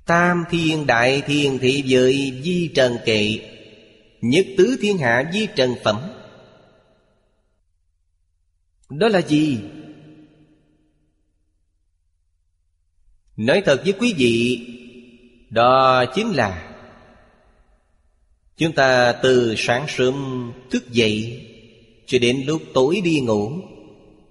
[0.06, 3.40] Tam thiên đại thiên thị giới di trần kệ,
[4.22, 6.02] Nhất tứ thiên hạ di trần phẩm
[8.90, 9.60] đó là gì?
[13.38, 14.68] Nói thật với quý vị,
[15.50, 16.74] Đó chính là
[18.58, 20.16] Chúng ta từ sáng sớm
[20.72, 21.46] thức dậy
[22.06, 23.52] Cho đến lúc tối đi ngủ,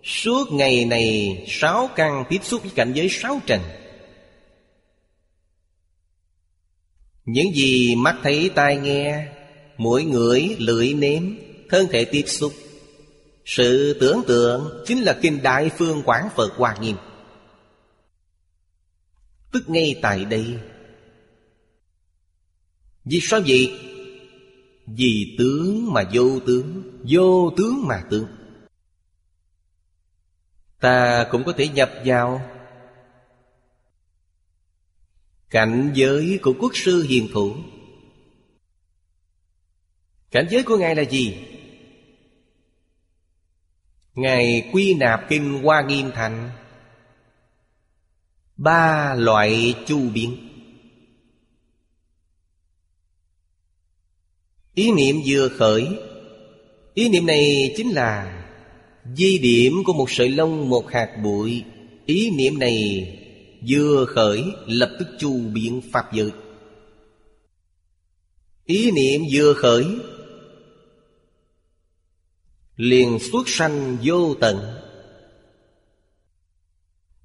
[0.02, 3.60] Suốt ngày này sáu căn tiếp xúc với cảnh giới sáu trần
[7.24, 9.26] Những gì mắt thấy tai nghe,
[9.76, 11.22] Mũi ngửi, lưỡi nếm,
[11.68, 12.52] Thân thể tiếp xúc
[13.46, 16.96] sự tưởng tượng chính là Kinh Đại Phương Quảng Phật Hoa Nghiêm.
[19.53, 20.59] Tức ngay tại đây.
[23.05, 23.80] Vì sao vậy?
[24.86, 28.26] Vì tướng mà vô tướng Vô tướng mà tướng.
[30.80, 32.51] Ta cũng có thể nhập vào.
[35.51, 37.57] Cảnh giới của quốc sư hiền thủ.
[40.30, 41.55] Cảnh giới của Ngài là gì?
[44.16, 46.50] Ngài quy nạp kinh Hoa Nghiêm Thành.
[48.56, 50.36] Ba loại chu biến.
[54.74, 55.88] Ý niệm vừa khởi,
[56.94, 58.44] Ý niệm này chính là
[59.16, 61.64] Di điểm của một sợi lông, một hạt bụi.
[62.06, 63.08] Ý niệm này
[63.68, 66.30] vừa khởi, lập tức chu biến Pháp giới.
[68.66, 69.84] Ý niệm vừa khởi
[72.77, 74.83] Liền xuất sanh vô tận.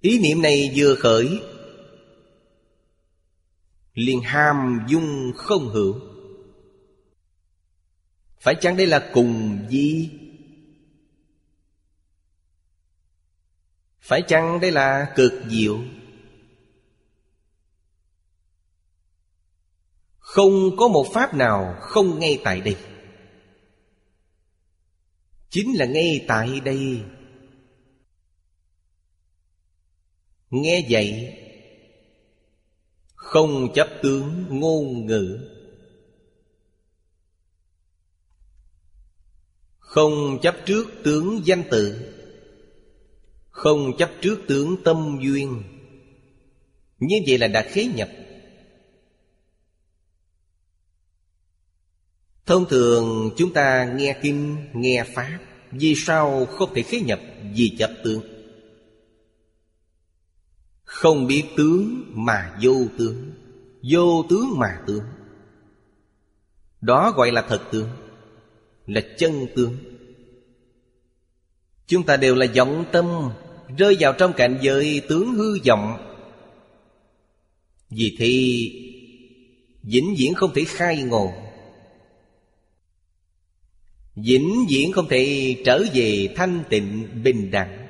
[0.02, 1.42] Ý niệm này vừa khởi,
[3.94, 6.00] liền ham dung không hữu.
[8.40, 10.10] Phải chăng đây là cùng di
[14.02, 15.80] Phải chăng đây là cực diệu?
[20.20, 22.78] Không có một pháp nào không ngay tại đây.
[25.52, 27.02] Chính là ngay tại đây.
[30.50, 31.38] Nghe vậy,
[33.16, 35.40] Không chấp tướng ngôn ngữ.
[39.80, 42.14] Không chấp trước tướng danh tự.
[43.50, 45.64] Không chấp trước tướng tâm duyên.
[47.00, 48.10] Như vậy là đã khế nhập.
[52.46, 55.40] Thông thường chúng ta nghe kinh, nghe Pháp
[55.72, 57.20] Vì sao không thể khế nhập
[57.56, 58.22] vì chấp tướng?
[60.84, 63.32] Không biết tướng mà vô tướng
[63.92, 65.04] Vô tướng mà tướng.
[66.82, 67.90] Đó gọi là thật tướng
[68.88, 69.78] Là chân tướng.
[71.88, 73.06] Chúng ta đều là vọng tâm
[73.78, 75.98] Rơi vào trong cảnh giới tướng hư vọng.
[77.90, 78.88] Vì thì
[79.84, 81.34] Vĩnh viễn không thể khai ngộ
[84.16, 87.88] vĩnh viễn không thể trở về thanh tịnh bình đẳng.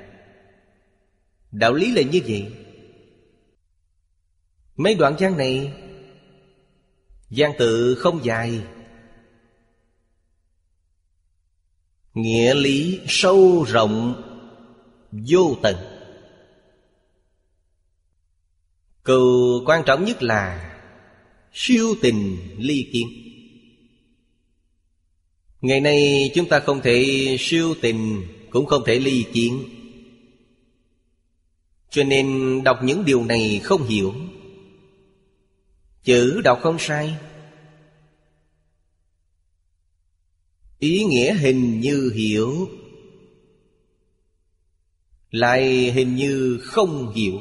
[1.52, 2.54] Đạo lý là như vậy.
[4.76, 5.74] Mấy đoạn văn này,
[7.30, 8.62] văn tự không dài.
[12.14, 14.24] Nghĩa lý sâu rộng,
[15.12, 15.76] vô tận.
[19.04, 19.24] Câu
[19.66, 20.78] quan trọng nhất là
[21.54, 23.31] siêu tình ly kiến.
[25.62, 29.64] Ngày nay chúng ta không thể siêu tình, Cũng không thể ly kiến.
[31.90, 34.14] Cho nên đọc những điều này không hiểu.
[36.04, 37.16] Chữ đọc không sai.
[40.80, 42.70] Ý nghĩa hình như hiểu.
[45.32, 47.40] Lại hình như không hiểu.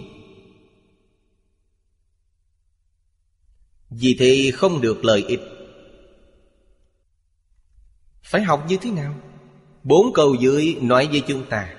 [3.90, 5.40] Vì thế không được lợi ích
[8.30, 9.14] phải học như thế nào?
[9.82, 11.74] Bốn câu dưới nói với chúng ta.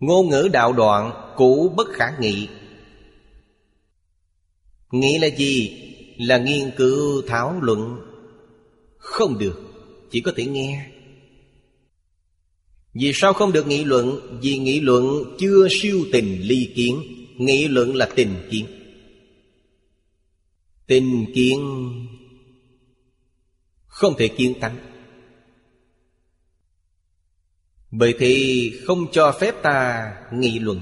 [0.00, 2.48] Ngôn ngữ đạo đoạn cũ bất khả nghị.
[4.90, 5.76] Nghĩ là gì?
[6.18, 8.00] Là nghiên cứu, thảo luận.
[8.96, 9.60] Không được,
[10.10, 10.86] Chỉ có thể nghe.
[12.94, 14.38] Vì sao không được nghị luận?
[14.42, 17.02] Vì nghị luận chưa siêu tình ly kiến.
[17.36, 18.66] Nghị luận là tình kiến.
[20.86, 21.60] Tình kiến
[23.86, 24.89] Không thể kiến tánh
[27.90, 30.80] bởi thì không cho phép ta nghị luận.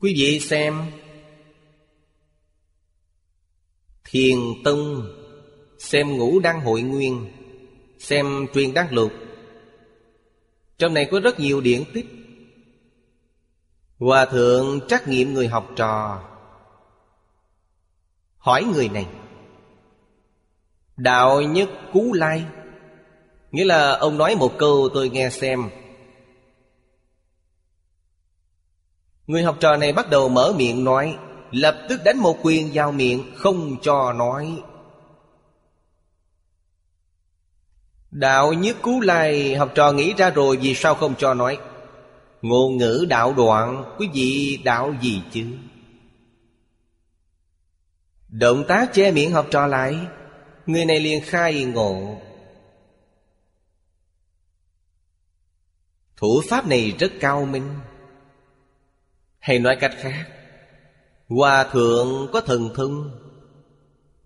[0.00, 0.90] Quý vị xem.
[4.04, 5.10] Thiền Tông
[5.78, 7.30] Xem ngũ đăng hội nguyên,
[7.98, 9.12] Xem truyền đăng lục.
[10.78, 12.06] Trong này có rất nhiều điển tích.
[13.98, 16.22] Hòa thượng trắc nghiệm người học trò.
[18.38, 19.06] Hỏi người này,
[20.96, 22.44] Đạo nhất cú lai
[23.52, 25.70] Nghĩa là ông nói một câu tôi nghe xem.
[29.26, 31.18] Người học trò này bắt đầu mở miệng nói,
[31.50, 34.62] Lập tức đánh một quyền vào miệng, Không cho nói.
[38.10, 41.58] Đạo nhất cú lai, Học trò nghĩ ra rồi Vì sao không cho nói?
[42.42, 45.46] Ngôn ngữ đạo đoạn, Quý vị đạo gì chứ?
[48.28, 49.98] Động tác che miệng học trò lại,
[50.66, 52.20] Người này liền khai ngộ.
[56.20, 57.68] Thủ pháp này rất cao minh.
[59.38, 60.26] Hay nói cách khác,
[61.28, 63.10] Hòa thượng có thần thông,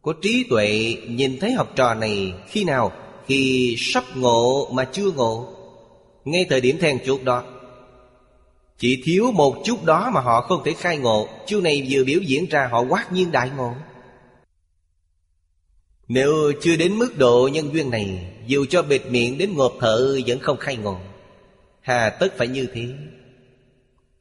[0.02, 2.92] Có trí tuệ, Nhìn thấy học trò này Khi nào?
[3.26, 5.48] Khi sắp ngộ mà chưa ngộ.
[6.24, 7.44] Ngay thời điểm then chốt đó,
[8.78, 11.28] Chỉ thiếu một chút đó mà họ không thể khai ngộ.
[11.46, 13.72] Chiêu này vừa biểu diễn ra, họ quát nhiên đại ngộ.
[16.08, 20.20] Nếu chưa đến mức độ nhân duyên này, Dù cho bịt miệng đến ngột thở
[20.26, 20.98] Vẫn không khai ngộ.
[21.84, 22.94] Hà, tất phải như thế.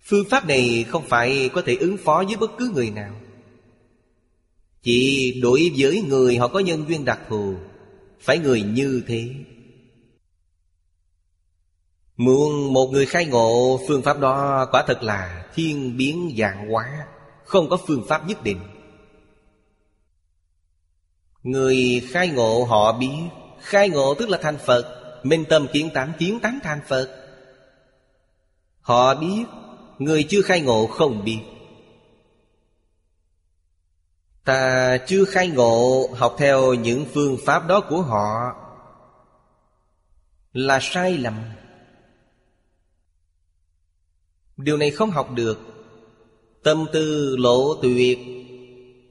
[0.01, 3.15] Phương pháp này không phải có thể ứng phó với bất cứ người nào.
[4.81, 7.55] Chỉ đối với người họ có nhân duyên đặc thù,
[8.19, 9.29] Phải người như thế.
[12.17, 17.07] Muốn một người khai ngộ Phương pháp đó quả thật là thiên biến dạng hóa,
[17.45, 18.59] Không có phương pháp nhất định.
[21.43, 23.29] Người khai ngộ họ biết,
[23.61, 27.22] Khai ngộ tức là thành Phật, Minh tâm kiến tám kiến tánh thành Phật.
[28.83, 29.45] Họ biết,
[29.99, 31.39] Người chưa khai ngộ không biết.
[34.43, 38.55] Ta chưa khai ngộ Học theo những phương pháp đó của họ.
[40.53, 41.33] Là sai lầm.
[44.57, 45.59] Điều này không học được.
[46.63, 48.19] Tâm tư lộ tuyệt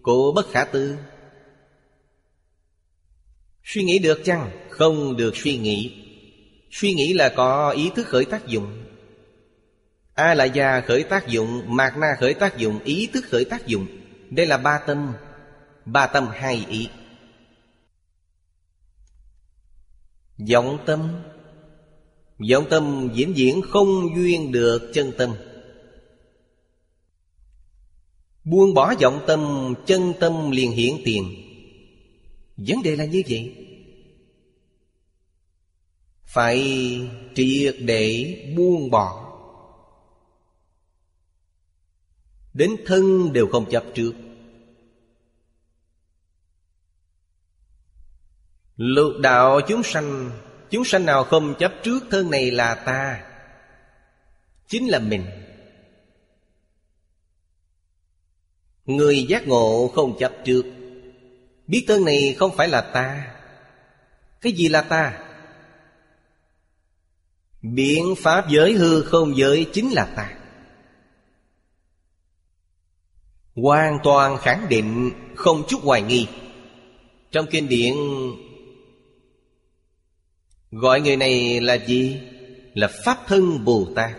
[0.03, 0.97] Của bất khả tư.
[3.65, 4.51] Suy nghĩ được chăng?
[4.71, 6.03] Không được suy nghĩ.
[6.71, 8.82] Suy nghĩ là có ý thức khởi tác dụng.
[10.15, 13.67] A la gia khởi tác dụng Mạc na khởi tác dụng, Ý thức khởi tác
[13.67, 13.87] dụng.
[14.31, 15.13] Đây là ba tâm
[15.85, 16.89] Ba tâm hai ý.
[20.53, 21.23] Vọng tâm.
[22.51, 25.35] Vọng tâm diễn diễn không duyên được chân tâm.
[28.45, 31.25] Buông bỏ vọng tâm, Chân tâm liền hiển tiền.
[32.57, 33.55] Vấn đề là như vậy.
[36.25, 36.61] Phải
[37.35, 39.22] triệt để buông bỏ.
[42.55, 44.13] Đến thân đều không chấp trước.
[48.77, 50.31] Lục đạo chúng sanh
[50.73, 53.25] Chúng sanh nào không chấp trước thân này là ta,
[54.69, 55.27] Chính là mình.
[58.87, 60.65] Người giác ngộ không chấp trước,
[61.67, 63.35] Biết thân này không phải là ta.
[64.41, 65.19] Cái gì là ta?
[67.63, 70.42] Biện pháp giới hư không giới chính là ta.
[73.57, 76.29] Hoàn toàn khẳng định Không chút hoài nghi
[77.31, 77.95] Trong kinh điển,
[80.71, 82.21] Gọi người này là gì?
[82.75, 84.11] Là Pháp thân Bồ Tát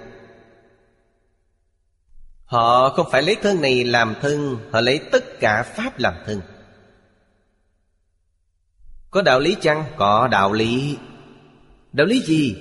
[2.45, 6.41] Họ không phải lấy thân này làm thân, Họ lấy tất cả Pháp làm thân
[9.11, 9.83] Có đạo lý chăng?
[9.97, 10.97] Có đạo lý
[11.93, 12.55] Đạo lý gì?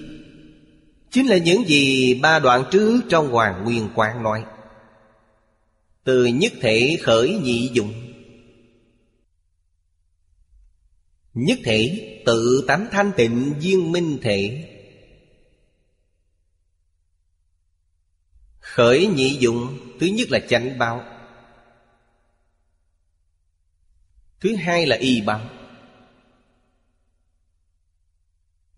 [1.11, 4.45] Chính là những gì ba đoạn trước trong Hoàng Nguyên Quang nói
[6.05, 7.95] từ nhất thể khởi nhị dụng.
[11.35, 14.69] Nhất thể, tự tánh thanh tịnh viên minh thể.
[18.61, 21.05] Khởi nhị dụng, Thứ nhất là chánh báo.
[24.41, 25.51] Thứ hai là y báo.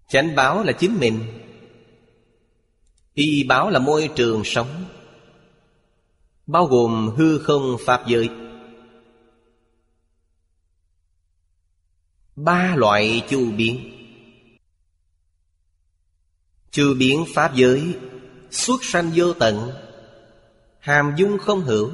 [0.08, 1.40] Chánh báo là chính mình.
[3.14, 4.84] Y báo là môi trường sống.
[6.46, 8.30] Bao gồm hư không pháp giới.
[12.36, 13.90] Ba loại chu biến.
[16.70, 17.98] Chu biến pháp giới,
[18.50, 19.70] Xuất sanh vô tận,
[20.78, 21.90] Hàm dung không hữu.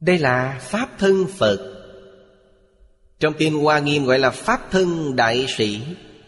[0.00, 1.70] Đây là Pháp thân Phật.
[3.18, 5.80] Trong Kinh Hoa Nghiêm gọi là Pháp thân Đại Sĩ,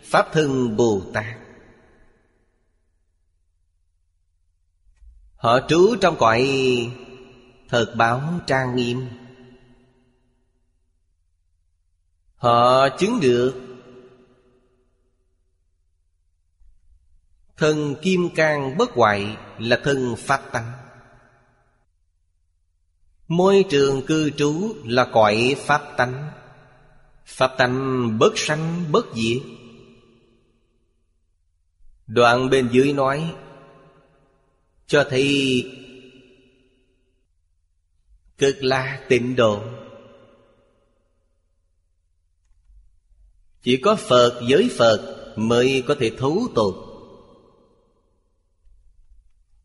[0.04, 1.45] Pháp thân Bồ Tát.
[5.46, 6.48] Họ trú trong cõi
[7.68, 9.08] Thật báo trang nghiêm.
[12.36, 13.54] Họ chứng được
[17.56, 20.72] Thân kim cang bất hoại là thân pháp tánh.
[23.28, 26.30] Môi trường cư trú là cõi pháp tánh.
[27.24, 29.42] Pháp tánh bất sanh, bất diệt.
[32.06, 33.34] Đoạn bên dưới nói
[34.86, 35.64] cho thấy
[38.38, 39.62] Cực là tịnh độ.
[43.62, 46.74] Chỉ có Phật, giới Phật mới có thể thấu tột.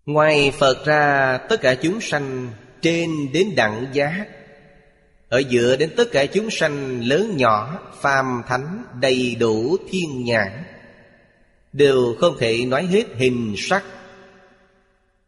[0.05, 2.49] Ngoài Phật ra, tất cả chúng sanh
[2.81, 4.25] trên đến đẳng giá
[5.29, 10.63] Ở giữa đến tất cả chúng sanh lớn nhỏ, Phàm thánh, đầy đủ thiên nhãn,
[11.73, 13.83] Đều không thể nói hết hình sắc.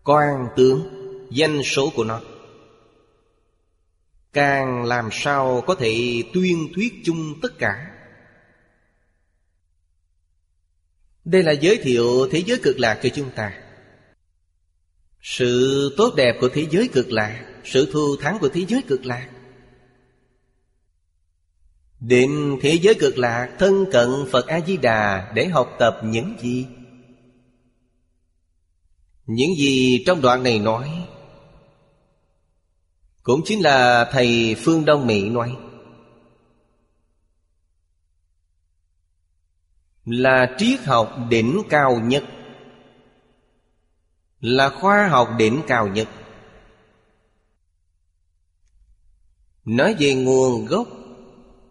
[0.04, 0.90] Quan tướng,
[1.30, 2.22] Danh số của nó.
[4.34, 7.92] Càng làm sao có thể tuyên thuyết chung tất cả?
[11.26, 13.54] Đây là giới thiệu thế giới cực lạc cho chúng ta.
[15.22, 19.06] Sự tốt đẹp của thế giới cực lạc, Sự thù thắng của thế giới cực
[19.06, 19.30] lạc.
[22.00, 26.66] Đến thế giới cực lạc thân cận Phật A-di-đà để học tập những gì?
[29.26, 31.08] Những gì trong đoạn này nói
[33.22, 35.58] Cũng chính là Thầy Phương Đông Mỹ nói.
[40.06, 42.24] Là triết học đỉnh cao nhất.
[44.40, 46.08] Là khoa học đỉnh cao nhất.
[49.66, 50.88] Nói về nguồn gốc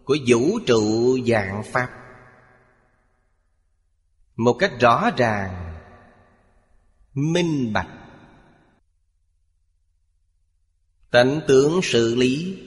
[0.03, 1.89] Của vũ trụ dạng Pháp.
[4.35, 5.62] Một cách rõ ràng
[7.13, 7.89] Minh bạch.
[11.11, 12.59] Tánh tướng sự lý.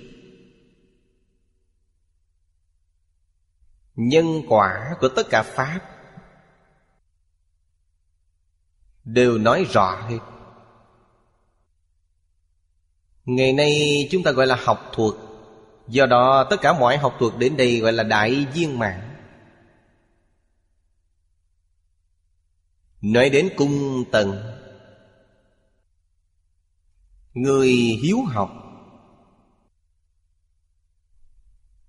[3.94, 5.80] Nhân quả của tất cả Pháp
[9.04, 10.18] Đều nói rõ hết.
[13.24, 13.72] Ngày nay
[14.10, 15.14] chúng ta gọi là học thuật.
[15.88, 19.05] Do đó, tất cả mọi học thuật đến đây gọi là đại viên mạng.
[23.06, 24.36] Nói đến cung tầng
[27.34, 27.68] Người
[28.02, 28.50] hiếu học.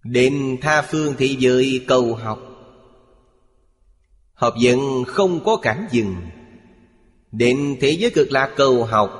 [0.03, 2.39] Đến tha phương thị giới cầu học.
[4.33, 6.15] Học dân không có cản dừng.
[7.31, 9.11] Đến thế giới cực lạc cầu học.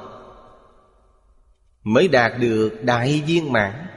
[1.84, 3.88] Mới đạt được đại viên mãn.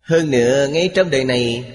[0.00, 1.72] Hơn nữa ngay trong đời này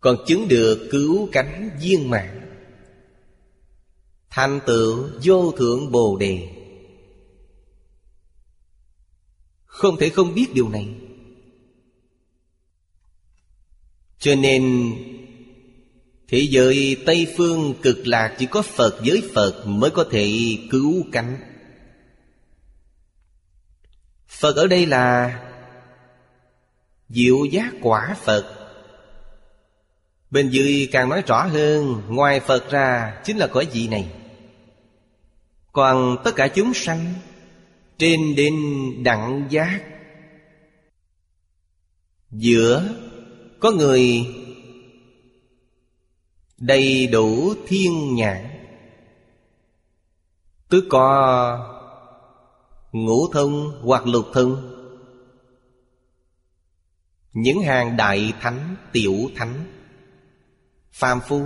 [0.00, 2.36] còn chứng được cứu cánh viên mãn.
[4.30, 6.48] Thành tựu vô thượng bồ đề.
[9.64, 10.88] Không thể không biết điều này.
[14.18, 14.92] Cho nên,
[16.30, 21.04] Thế giới Tây Phương cực lạc chỉ có Phật với Phật mới có thể cứu
[21.12, 21.36] cánh.
[24.28, 25.40] Phật ở đây là
[27.08, 28.59] Diệu giác quả Phật.
[30.30, 34.12] Bên dưới càng nói rõ hơn, Ngoài Phật ra chính là cõi vị này.
[35.72, 37.14] Còn tất cả chúng sanh
[37.98, 38.54] Trên đến
[39.04, 39.80] đẳng giác.
[42.30, 42.88] Giữa
[43.60, 44.26] có người
[46.58, 48.46] đầy đủ thiên nhãn.
[50.68, 51.66] Tức có
[52.92, 54.76] ngũ thông hoặc lục thông.
[57.32, 59.79] Những hàng đại thánh, tiểu thánh
[60.92, 61.42] phàm phu.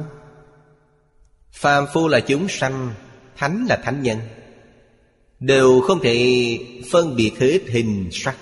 [1.53, 2.95] Phàm phu là chúng sanh,
[3.37, 4.19] thánh là thánh nhân.
[5.41, 6.59] Đều không thể
[6.91, 8.37] phân biệt hết hình sắc.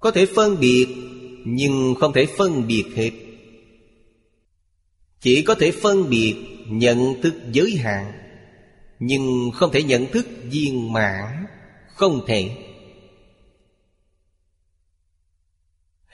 [0.00, 0.86] Có thể phân biệt,
[1.44, 3.10] nhưng không thể phân biệt hết.
[5.20, 6.34] Chỉ có thể phân biệt
[6.66, 8.12] nhận thức giới hạn,
[8.98, 11.46] Nhưng không thể nhận thức viên mãn,
[11.94, 12.67] Không thể.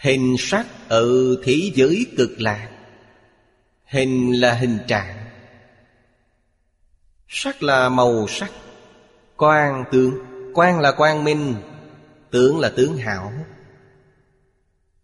[0.05, 2.71] Hình sắc ở thế giới cực lạc.
[3.85, 5.31] Hình là hình trạng.
[7.29, 8.51] Sắc là màu sắc.
[9.37, 10.19] Quang tướng.
[10.55, 11.55] Quang là quang minh.
[12.31, 13.33] Tướng là tướng hảo.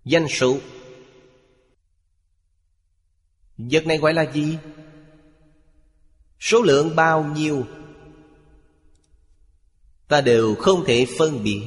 [0.04, 0.58] Danh số
[3.58, 4.58] Vật này gọi là gì?
[6.40, 7.66] Số lượng bao nhiêu?
[10.08, 11.62] Ta đều không thể phân biệt.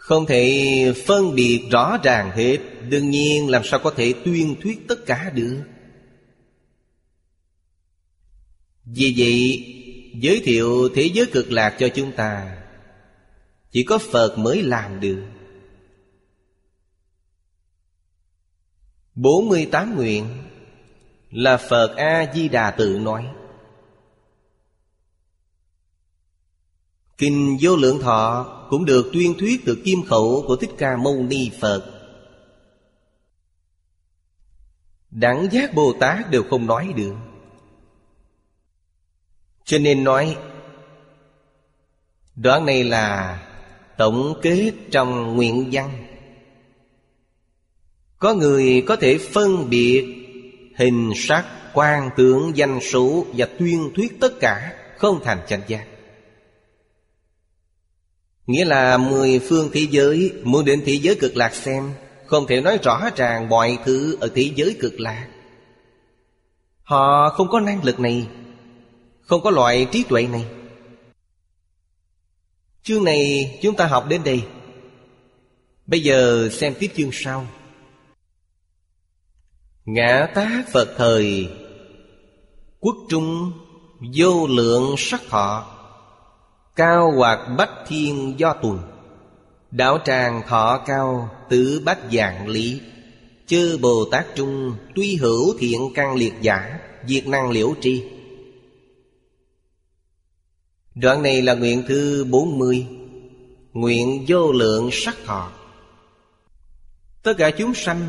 [0.00, 4.88] Không thể phân biệt rõ ràng hết, Đương nhiên làm sao có thể tuyên thuyết
[4.88, 5.62] tất cả được.
[8.84, 9.66] Vì vậy,
[10.14, 12.58] Giới thiệu thế giới cực lạc cho chúng ta,
[13.70, 15.22] Chỉ có Phật mới làm được.
[19.14, 20.26] 48 nguyện
[21.30, 23.26] Là Phật A-di-đà tự nói.
[27.18, 31.22] Kinh vô lượng thọ cũng được tuyên thuyết từ kim khẩu của Thích Ca Mâu
[31.22, 31.84] Ni Phật.
[35.10, 37.14] Đẳng giác Bồ Tát đều không nói được.
[39.64, 40.36] Cho nên nói
[42.34, 43.38] Đoạn này là
[43.98, 46.06] tổng kết trong nguyện văn.
[48.18, 50.16] Có người có thể phân biệt
[50.76, 55.89] Hình sắc, quan tưởng danh số Và tuyên thuyết tất cả Không thành chánh giác.
[58.50, 61.92] Nghĩa là mười phương thế giới Muốn đến thế giới cực lạc xem,
[62.26, 65.28] Không thể nói rõ ràng mọi thứ Ở thế giới cực lạc.
[66.82, 68.26] Họ không có năng lực này,
[69.22, 70.44] Không có loại trí tuệ này.
[72.82, 74.42] Chương này chúng ta học đến đây.
[75.86, 77.46] Bây giờ xem tiếp chương sau.
[79.84, 81.48] Ngã tá Phật thời,
[82.80, 83.52] Quốc trung
[84.16, 85.79] vô lượng sắc thọ.
[86.80, 88.78] Cao hoặc bách thiên do tuần.
[89.70, 92.80] Đạo tràng thọ cao, tứ bách dạng lý.
[93.46, 98.04] Chư Bồ Tát Trung Tuy hữu thiện căn liệt giả, Diệt năng liễu tri.
[100.94, 102.86] Đoạn này là nguyện thứ 40
[103.72, 105.52] Nguyện vô lượng sắc thọ.
[107.22, 108.08] Tất cả chúng sanh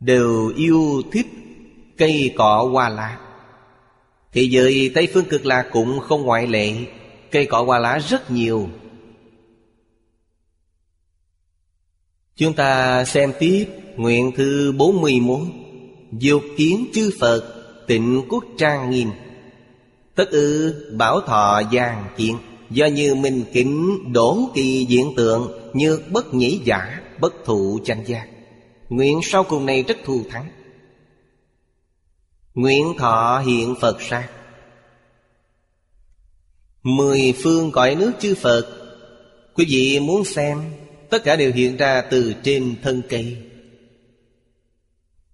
[0.00, 1.26] Đều yêu thích
[1.98, 3.18] cây cỏ hoa lá.
[4.32, 6.74] Thì giới Tây Phương Cực Lạc cũng không ngoại lệ.
[7.30, 8.68] Cây cỏ hoa lá rất nhiều.
[12.36, 13.66] Chúng ta xem tiếp
[13.96, 15.40] Nguyện thư 41
[16.12, 17.54] Dục kiến chư Phật,
[17.86, 19.10] Tịnh quốc trang nghiêm.
[20.14, 22.34] Tất ư, bảo thọ giang kiện.
[22.70, 28.04] Do như minh kính đổ kỳ diện tượng, Như bất nhĩ giả, Bất thụ tranh
[28.06, 28.28] giác.
[28.88, 30.48] Nguyện sau cùng này rất thù thắng.
[32.54, 34.28] Nguyện thọ hiện Phật sát.
[36.82, 38.66] Mười phương cõi nước chư Phật.
[39.54, 40.58] Quý vị muốn xem
[41.10, 43.36] Tất cả đều hiện ra từ trên thân cây.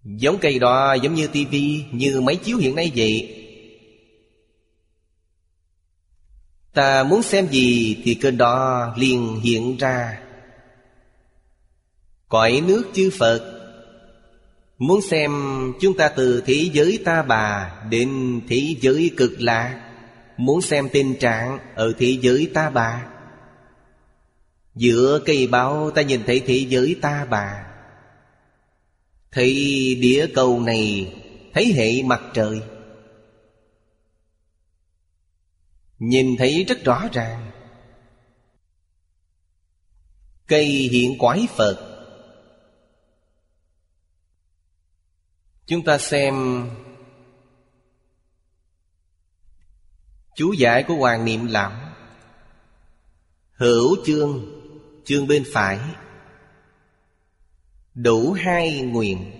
[0.05, 3.43] Giống cây đó giống như tivi Như máy chiếu hiện nay vậy.
[6.75, 10.21] Ta muốn xem gì thì kênh đó liền hiện ra.
[12.29, 13.53] Cõi nước chư Phật.
[14.79, 15.33] Muốn xem
[15.81, 19.86] chúng ta từ thế giới ta bà Đến thế giới cực lạc.
[20.37, 23.07] Muốn xem tình trạng ở thế giới ta bà.
[24.75, 27.67] Giữa cây báo ta nhìn thấy thế giới ta bà.
[29.31, 29.55] Thấy
[30.01, 31.13] đĩa cầu này,
[31.57, 32.63] Thấy hệ mặt trời.
[35.99, 37.51] Nhìn thấy rất rõ ràng.
[40.47, 41.77] Cây hiện quái Phật.
[45.67, 46.65] Chúng ta xem
[50.37, 51.73] Chú giải của Hoàng Niệm Lão
[53.53, 54.63] Hữu chương
[55.05, 55.79] Chương bên phải.
[57.95, 59.31] Đủ hai nguyện.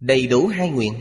[0.00, 0.94] Đầy đủ hai nguyện.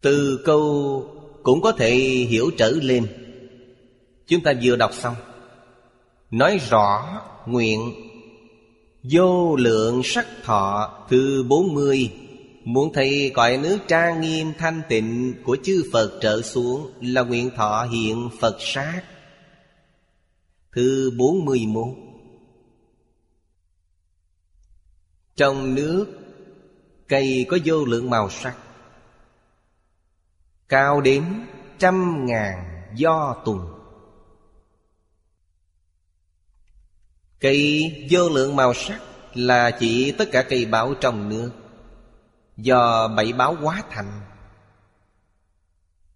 [0.00, 1.04] Từ câu
[1.42, 1.94] cũng có thể
[2.28, 3.06] hiểu trở lên.
[4.26, 5.14] Chúng ta vừa đọc xong.
[6.30, 7.92] Nói rõ nguyện.
[9.02, 12.10] Vô lượng sắc thọ thứ 40
[12.66, 17.50] Muốn thấy cõi nước trang nghiêm thanh tịnh Của chư Phật trở xuống Là nguyện
[17.56, 19.02] thọ hiện Phật sát.
[20.72, 21.86] Thứ 41
[25.36, 26.06] Trong nước,
[27.08, 28.56] Cây có vô lượng màu sắc.
[30.68, 31.24] Cao đến
[31.78, 33.60] trăm ngàn do tùng.
[37.40, 39.00] Cây vô lượng màu sắc
[39.34, 41.50] Là chỉ tất cả cây bão trong nước.
[42.56, 44.20] Do bảy báo hóa thành.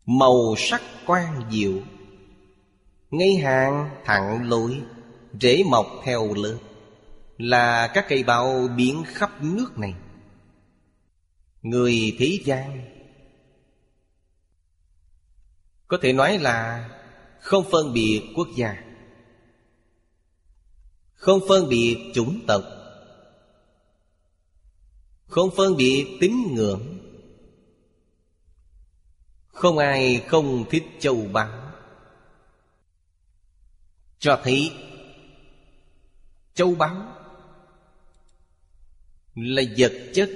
[0.07, 1.73] Màu sắc quan diệu
[3.11, 4.81] Ngay hàng thẳng lối,
[5.41, 6.59] Rễ mọc theo lớp
[7.39, 9.95] Là các cây bao biến khắp nước này.
[11.63, 12.85] Người thế gian,
[15.89, 16.89] Có thể nói là
[17.41, 18.77] Không phân biệt quốc gia,
[21.15, 22.63] Không phân biệt chủng tộc
[25.31, 26.99] không phân biệt tín ngưỡng.
[29.47, 31.73] Không ai không thích châu báu.
[34.19, 34.73] Cho thấy
[36.55, 37.17] Châu báu
[39.35, 40.31] Là vật chất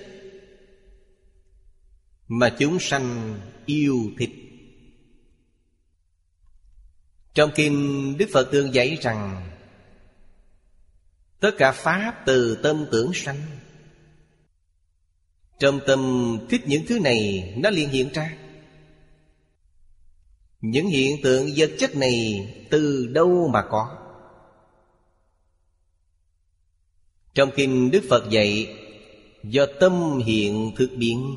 [2.29, 4.31] Mà chúng sanh yêu thích.
[7.35, 9.51] Trong kinh Đức Phật tương dạy rằng,
[11.41, 13.64] Tất cả Pháp từ tâm tưởng sanh
[15.59, 18.37] trong tâm thích những thứ này, Nó liền hiện ra.
[20.61, 23.97] Những hiện tượng vật chất này Từ đâu mà có?
[27.35, 28.77] Trong kinh Đức Phật dạy,
[29.45, 31.37] Do tâm hiện thực biến.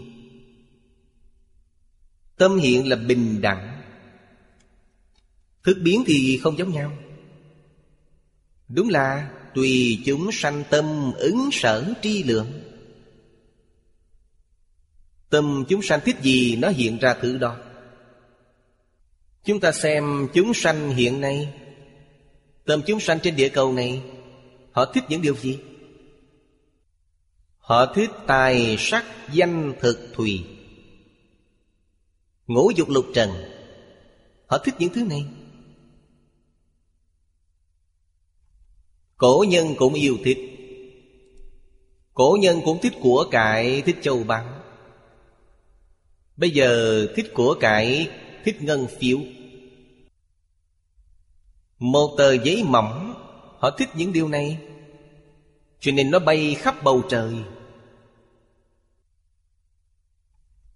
[2.38, 3.82] Tâm hiện là bình đẳng.
[5.63, 6.97] Thức biến thì không giống nhau.
[8.68, 12.66] Đúng là Tùy chúng sanh tâm ứng sở tri lượng.
[15.30, 17.58] Tâm chúng sanh thích gì nó hiện ra thứ đó.
[19.44, 21.54] Chúng ta xem chúng sanh hiện nay.
[22.66, 24.02] Tâm chúng sanh trên địa cầu này,
[24.72, 25.60] Họ thích những điều gì?
[27.58, 30.46] Họ thích tài sắc danh thực thùy.
[32.48, 33.30] Ngũ dục lục trần,
[34.48, 35.26] Họ thích những thứ này.
[39.18, 40.38] Cổ nhân cũng yêu thích.
[42.14, 44.57] Cổ nhân cũng thích của cải Thích châu báu
[46.38, 48.10] Bây giờ thích của cải
[48.46, 49.18] Thích ngân phiếu.
[51.80, 53.14] Một tờ giấy mỏng,
[53.60, 54.58] Họ thích những điều này.
[55.80, 57.34] Cho nên nó bay khắp bầu trời.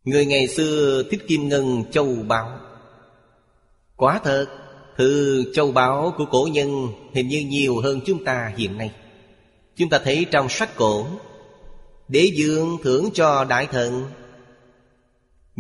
[0.04, 2.60] Người ngày xưa thích kim ngân, châu báu.
[3.96, 4.48] Quá thật
[4.98, 8.92] Thư châu báu của cổ nhân hình như nhiều hơn chúng ta hiện nay.
[9.76, 11.08] Chúng ta thấy trong sách cổ,
[12.08, 14.06] Đế dương thưởng cho đại thần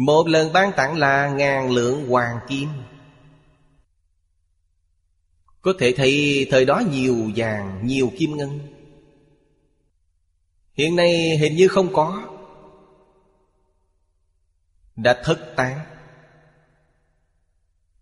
[0.01, 2.69] một lần ban tặng là ngàn lượng hoàng kim.
[5.61, 8.59] Có thể thấy thời đó nhiều vàng, nhiều kim ngân.
[10.73, 12.37] Hiện nay hình như không có.
[14.95, 15.79] Đã thất tán.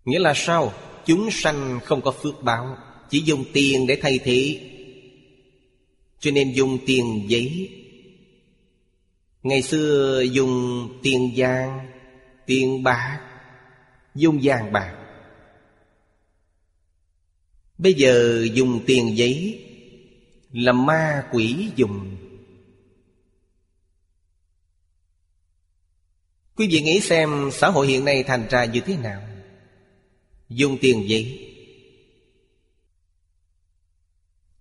[0.05, 0.73] Nghĩa là sao?
[1.05, 2.77] Chúng sanh không có phước báo
[3.09, 4.71] Chỉ dùng tiền để thay thế.
[6.19, 7.78] Cho nên dùng tiền giấy
[9.43, 11.91] Ngày xưa dùng tiền vàng,
[12.45, 13.19] Tiền bạc,
[14.15, 14.95] Dùng vàng bạc.
[17.77, 19.65] Bây giờ dùng tiền giấy
[20.51, 22.17] Là ma quỷ dùng.
[26.55, 29.21] Quý vị nghĩ xem xã hội hiện nay thành ra như thế nào?
[30.49, 31.45] Dùng tiền giấy.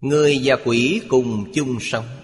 [0.00, 2.17] Người và quỷ cùng chung sống.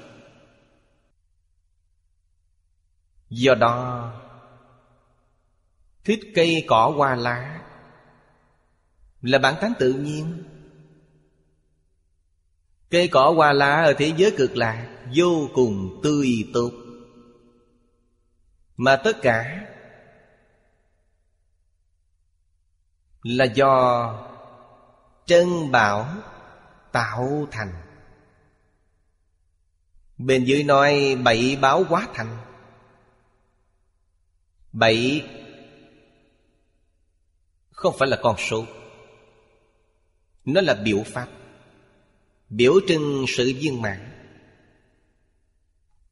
[3.35, 4.13] Do đó
[6.05, 7.61] Thích cây cỏ hoa lá
[9.23, 10.45] Là bản tánh tự nhiên.
[12.91, 16.71] Cây cỏ hoa lá ở thế giới cực lạc Vô cùng tươi tốt.
[18.77, 19.67] Mà tất cả
[23.23, 24.15] Là do
[25.27, 26.07] chân bảo
[26.93, 27.73] tạo thành.
[30.19, 32.44] Bên dưới nói bảy báo quá thành.
[34.75, 35.25] Bảy.
[37.71, 38.67] Không phải là con số.
[40.45, 41.29] Nó là biểu pháp.
[42.49, 44.11] Biểu trưng sự viên mãn.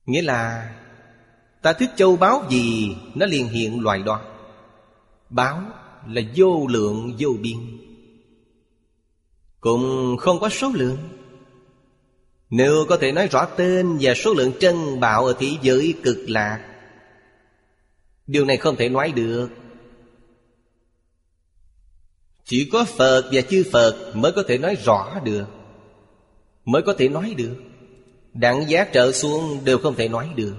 [0.06, 0.72] Nghĩa là,
[1.62, 4.20] Ta thích châu báo gì Nó liền hiện loài đó.
[5.30, 5.62] Báo
[6.08, 7.58] là vô lượng, vô biên.
[9.60, 10.98] Cũng không có số lượng.
[12.50, 16.18] Nếu có thể nói rõ tên và số lượng trân bạo ở thế giới cực
[16.28, 16.71] lạc
[18.32, 19.48] Điều này không thể nói được.
[22.44, 25.46] Chỉ có Phật và chư Phật mới có thể nói rõ được.
[26.64, 27.56] Mới có thể nói được.
[28.34, 30.54] Đặng giác trở xuống đều không thể nói được.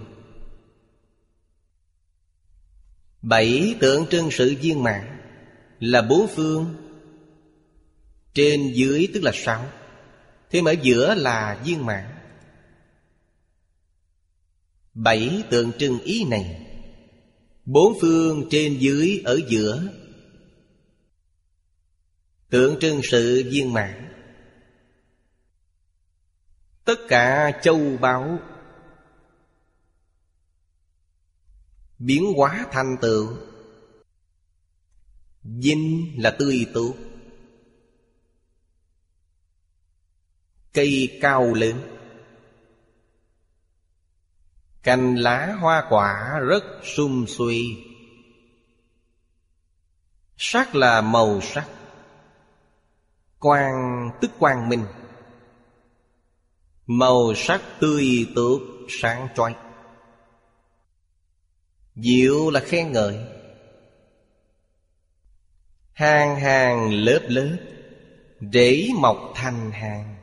[3.21, 5.19] Bảy tượng trưng sự viên mãn
[5.80, 6.76] Là bố phương.
[8.34, 9.65] Trên dưới tức là sáu.
[10.49, 12.05] Thế mà ở giữa là viên mãn.
[14.93, 16.72] Bảy tượng trưng ý này
[17.66, 19.84] Bốn phương trên dưới ở giữa.
[22.49, 24.09] Tượng trưng sự viên mãn.
[26.86, 28.39] Tất cả châu báu.
[31.99, 33.38] Biến hóa thành tựu
[35.43, 36.95] Dinh là tươi tốt.
[40.74, 41.93] Cây cao lớn.
[44.84, 47.84] Cành lá hoa quả rất sum suy.
[50.38, 51.68] Sắc là màu sắc.
[53.40, 54.86] Quang tức quang minh.
[56.88, 58.60] Màu sắc tươi tốt,
[58.90, 59.56] sáng trói
[61.96, 63.20] Diệu là khen ngợi.
[65.94, 67.58] Hàng hàng lớp lớp
[68.40, 70.16] để mọc thành hàng.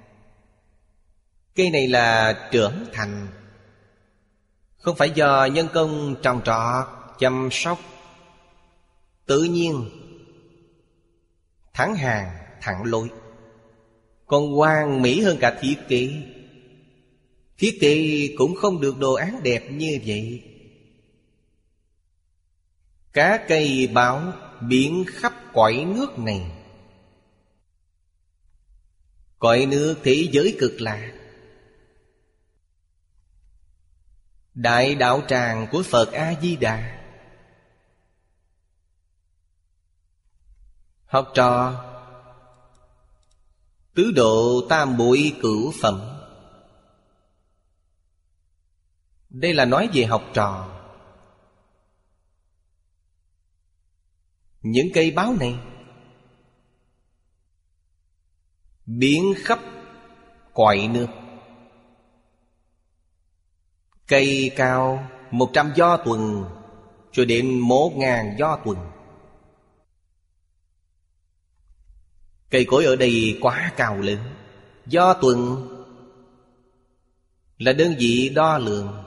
[1.55, 3.40] Cây này là trưởng thành
[4.81, 6.87] không phải do nhân công trồng trọt,
[7.19, 7.79] Chăm sóc.
[9.27, 9.91] Tự nhiên,
[11.75, 13.09] Thẳng hàng, thẳng lối.
[14.27, 16.23] Còn hoàn mỹ hơn cả thiết kế.
[17.59, 20.43] Thiết kế cũng không được đồ án đẹp như vậy.
[23.13, 26.51] Cá cây báo biển khắp cõi nước này.
[29.39, 31.20] Cõi nước thế giới cực lạc.
[34.55, 37.03] Đại đạo tràng của Phật A-di-đà.
[41.07, 41.85] Học trò.
[43.95, 46.21] Tứ độ tam bụi cửu phẩm.
[49.31, 50.81] Đây là nói về học trò.
[54.63, 55.59] Những cây báo này.
[58.87, 59.59] Biến khắp
[60.55, 61.20] cõi nước.
[64.11, 66.45] Cây cao, một trăm do tuần
[67.13, 68.79] Cho đến một ngàn do tuần.
[72.51, 74.19] Cây cối ở đây quá cao lớn.
[74.87, 75.69] Do tuần
[77.59, 79.05] Là đơn vị đo lường.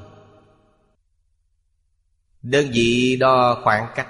[2.42, 4.08] Đơn vị đo khoảng cách.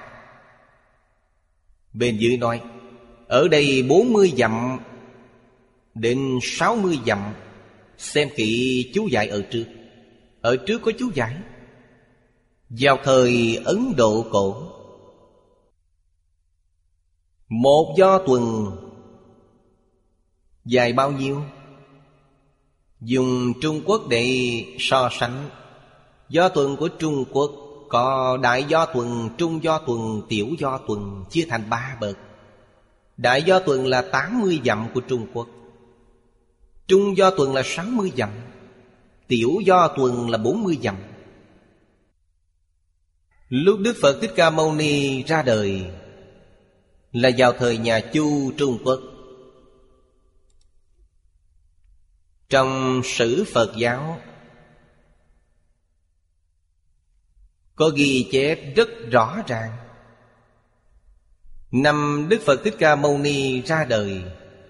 [1.92, 2.62] Bên dưới nói,
[3.28, 4.78] Ở đây 40 dặm
[5.94, 7.34] Đến 60 dặm.
[7.98, 9.64] Xem kỹ chú dạy ở trước
[10.44, 11.36] ở trước có chú giải.
[12.70, 14.56] Vào thời Ấn Độ cổ
[17.48, 18.70] Một do tuần
[20.64, 21.42] Dài bao nhiêu?
[23.00, 24.26] Dùng Trung Quốc để
[24.78, 25.48] so sánh.
[26.28, 27.50] Do tuần của Trung Quốc
[27.88, 32.18] Có đại do tuần, trung do tuần, tiểu do tuần Chia thành ba bậc.
[33.16, 35.46] Đại do tuần là 80 dặm của Trung Quốc.
[36.86, 38.30] Trung do tuần là 60 dặm.
[39.28, 40.96] Tiểu do tuần là 40 dặm.
[43.48, 45.86] Lúc Đức Phật Thích Ca Mâu Ni ra đời,
[47.12, 49.00] Là vào thời nhà Chu Trung Quốc.
[52.48, 54.20] Trong sử Phật giáo,
[57.74, 59.76] Có ghi chép rất rõ ràng.
[61.70, 64.22] Năm Đức Phật Thích Ca Mâu Ni ra đời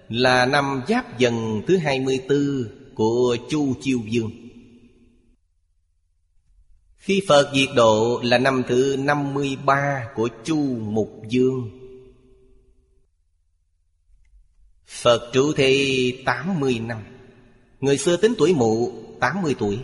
[0.09, 2.63] Là năm Giáp Dần thứ 24
[2.95, 4.44] của Chu Chiêu Dương
[7.05, 11.69] khi Phật diệt độ là năm thứ 53 của Chu Mục Dương.
[14.87, 17.03] Phật trụ thị 80 năm.
[17.79, 19.79] Người xưa tính tuổi mụ 80 tuổi.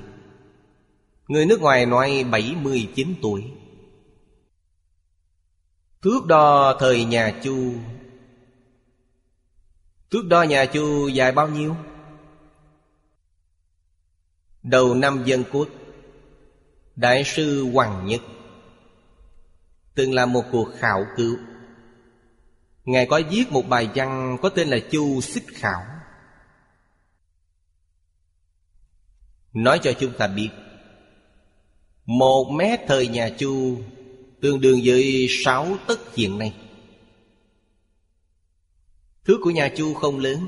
[1.27, 3.43] Người nước ngoài nói 79 tuổi.
[6.01, 7.73] Thước đo thời nhà Chu.
[10.11, 11.75] Thước đo nhà Chu dài bao nhiêu?
[14.63, 15.67] Đầu năm dân quốc.
[17.01, 18.21] Đại sư Hoàng Nhất.
[19.95, 21.37] Từng làm một cuộc khảo cứu.
[22.85, 25.81] Ngài có viết một bài văn có tên là Chu Xích Khảo.
[29.53, 30.49] Nói cho chúng ta biết,
[32.05, 33.81] Một mét thời nhà Chu
[34.41, 36.55] Tương đương với sáu tấc hiện nay.
[39.25, 40.47] Thước của nhà Chu không lớn.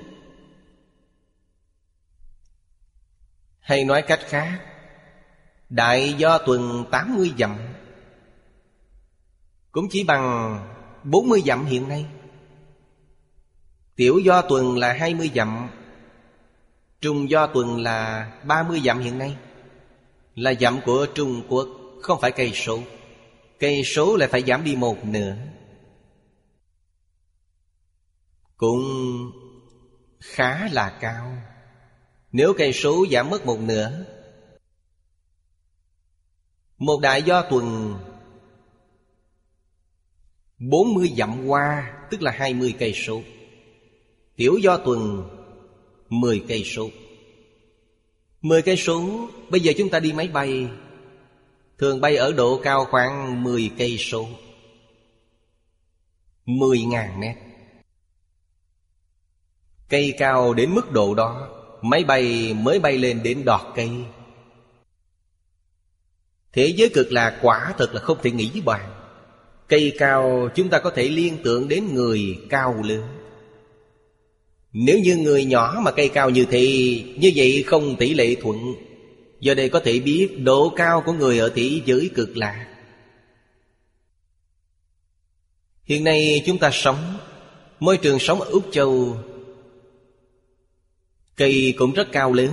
[3.59, 4.72] Hay nói cách khác
[5.73, 7.57] Đại do tuần 80 dặm.
[9.71, 10.59] Cũng chỉ bằng
[11.03, 12.05] 40 dặm hiện nay.
[13.95, 15.69] Tiểu do tuần là 20 dặm.
[17.01, 19.37] Trung do tuần là 30 dặm hiện nay.
[20.35, 21.67] Là dặm của Trung Quốc,
[22.01, 22.79] Không phải cây số.
[23.59, 25.35] Cây số lại phải giảm đi một nửa.
[28.57, 28.83] Cũng
[30.19, 31.37] khá là cao.
[32.31, 34.12] Nếu cây số giảm mất một nửa
[36.77, 37.95] một đại do tuần
[40.59, 43.21] 40 dặm qua, Tức là 20 cây số.
[44.35, 45.29] Tiểu do tuần
[46.09, 46.89] 10 cây số.
[48.41, 50.67] 10 cây số, Bây giờ chúng ta đi máy bay.
[51.77, 54.27] Thường bay ở độ cao khoảng 10 cây số.
[56.45, 57.37] 10.000 mét.
[59.89, 61.49] Cây cao đến mức độ đó,
[61.81, 63.89] Máy bay mới bay lên đến đọt cây.
[66.53, 68.93] Thế giới cực lạc quả thật là không thể nghĩ bàn.
[69.67, 73.03] Cây cao chúng ta có thể liên tưởng đến người cao lớn.
[74.73, 76.67] Nếu như người nhỏ mà cây cao như thế
[77.17, 78.57] Như vậy không tỷ lệ thuận.
[79.39, 82.67] Do đây có thể biết độ cao của người ở thế giới cực lạc
[85.83, 87.17] Hiện nay chúng ta sống,
[87.79, 89.17] Môi trường sống ở Úc Châu
[91.35, 92.49] Cây cũng rất cao lớn.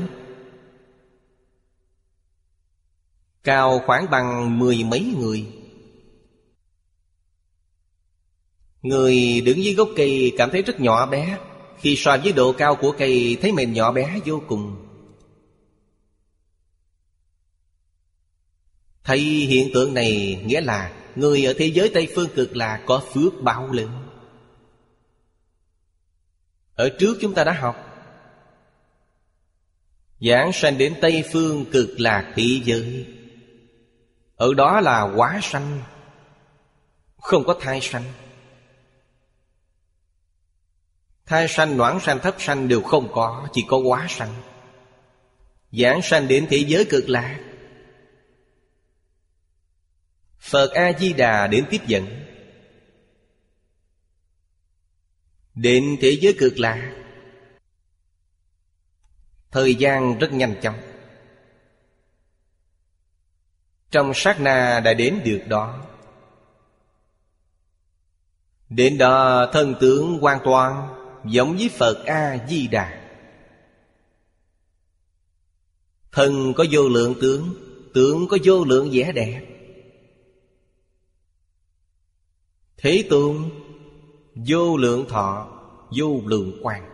[3.44, 5.46] Cao khoảng bằng mười mấy người.
[8.82, 11.38] Người đứng dưới gốc cây cảm thấy rất nhỏ bé.
[11.78, 14.86] Khi so với độ cao của cây, thấy mình nhỏ bé vô cùng.
[19.04, 23.02] Thấy hiện tượng này, nghĩa là Người ở thế giới Tây Phương cực là có
[23.12, 24.08] phước bao lớn.
[26.74, 27.76] Ở trước chúng ta đã học,
[30.20, 33.06] Giảng sanh đến Tây Phương cực lạc thế giới.
[34.40, 35.82] Ở đó là quá sanh.
[37.16, 38.04] Không có thai sanh.
[41.26, 44.34] Thai sanh, noãn sanh, thấp sanh đều không có Chỉ có quá sanh.
[45.72, 47.40] Giảng sanh đến thế giới cực lạc.
[50.38, 52.06] Phật A-di-đà đến tiếp dẫn.
[55.54, 56.94] Đến thế giới cực lạc.
[59.50, 60.89] Thời gian rất nhanh chóng.
[63.90, 65.78] Trong sát na đã đến được đó.
[68.68, 73.00] Đến đó thân tướng hoàn toàn, Giống với Phật A-di-đà.
[76.12, 77.54] Thân có vô lượng tướng
[77.94, 79.46] Tướng có vô lượng vẻ đẹp.
[82.76, 83.50] Thế tôn,
[84.34, 85.48] Vô lượng thọ,
[85.98, 86.90] Vô lượng quang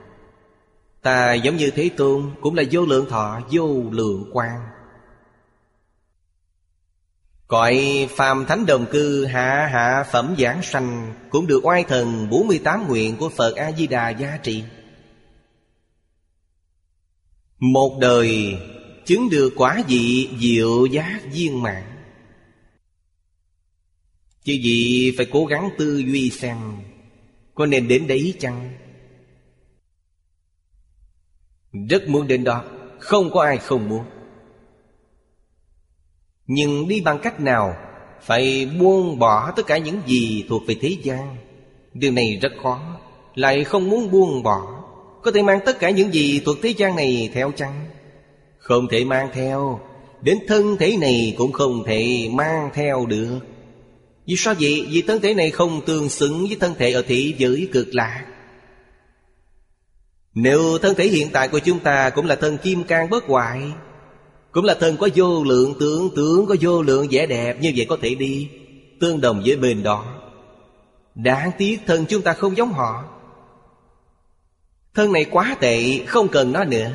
[1.03, 4.76] Ta giống như Thế Tôn Cũng là vô lượng thọ, Vô lượng quang
[7.49, 12.89] Cõi phàm thánh đồng cư hạ hạ phẩm giảng sanh Cũng được oai thần 48
[12.89, 14.65] nguyện của Phật A-di-đà gia trị
[17.59, 18.59] Một đời
[19.05, 21.93] chứng được quả vị diệu giác viên mạng
[24.45, 26.57] Chứ gì phải cố gắng tư duy xem
[27.55, 28.77] Có nên đến đấy chăng?
[31.91, 32.65] Rất muốn đến đó,
[32.99, 34.05] Không có ai không muốn.
[36.47, 37.77] Nhưng đi bằng cách nào
[38.23, 41.37] Phải buông bỏ tất cả những gì thuộc về thế gian?
[41.95, 42.81] Điều này rất khó,
[43.35, 44.83] Lại không muốn buông bỏ.
[45.23, 47.85] Có thể mang tất cả những gì thuộc thế gian này theo chăng?
[48.59, 49.81] Không thể mang theo.
[50.23, 53.39] Đến thân thể này cũng không thể mang theo được.
[54.27, 54.87] Vì sao vậy?
[54.91, 58.25] Vì thân thể này không tương xứng với thân thể ở thị giới cực lạc.
[60.35, 63.63] Nếu thân thể hiện tại của chúng ta cũng là thân kim cang bất hoại
[64.57, 67.87] cũng là thân có vô lượng tướng Tướng có vô lượng vẻ đẹp, Như vậy
[67.89, 68.49] có thể đi
[69.01, 70.05] Tương đồng với bên đó.
[71.15, 73.05] Đáng tiếc thân chúng ta không giống họ.
[74.95, 76.91] Thân này quá tệ, Không cần nó nữa.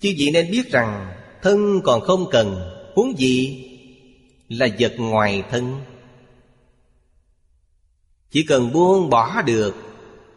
[0.00, 1.12] Chứ vị nên biết rằng,
[1.42, 3.64] Thân còn không cần, Huống gì
[4.48, 5.80] Là vật ngoài thân.
[8.30, 9.74] Chỉ cần buông bỏ được,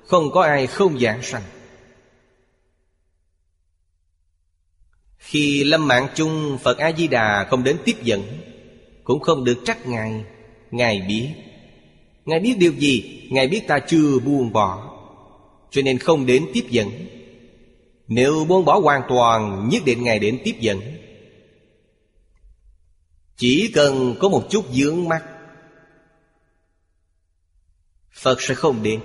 [0.08, 1.44] không có ai không giảng sanh.
[5.20, 8.24] Khi lâm mạng chung, Phật A-di-đà không đến tiếp dẫn,
[9.04, 10.24] Cũng không được trách Ngài.
[10.72, 11.30] Ngài biết.
[12.26, 13.28] Ngài biết điều gì?
[13.32, 15.00] Ngài biết ta chưa buông bỏ,
[15.72, 16.90] Cho nên không đến tiếp dẫn.
[18.08, 20.80] Nếu buông bỏ hoàn toàn, Nhất định Ngài đến tiếp dẫn.
[23.38, 25.24] Chỉ cần có một chút dướng mắt,
[28.14, 29.00] Phật sẽ không đến.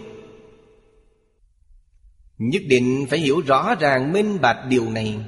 [2.38, 5.18] Nhất định phải hiểu rõ ràng, minh bạch điều này.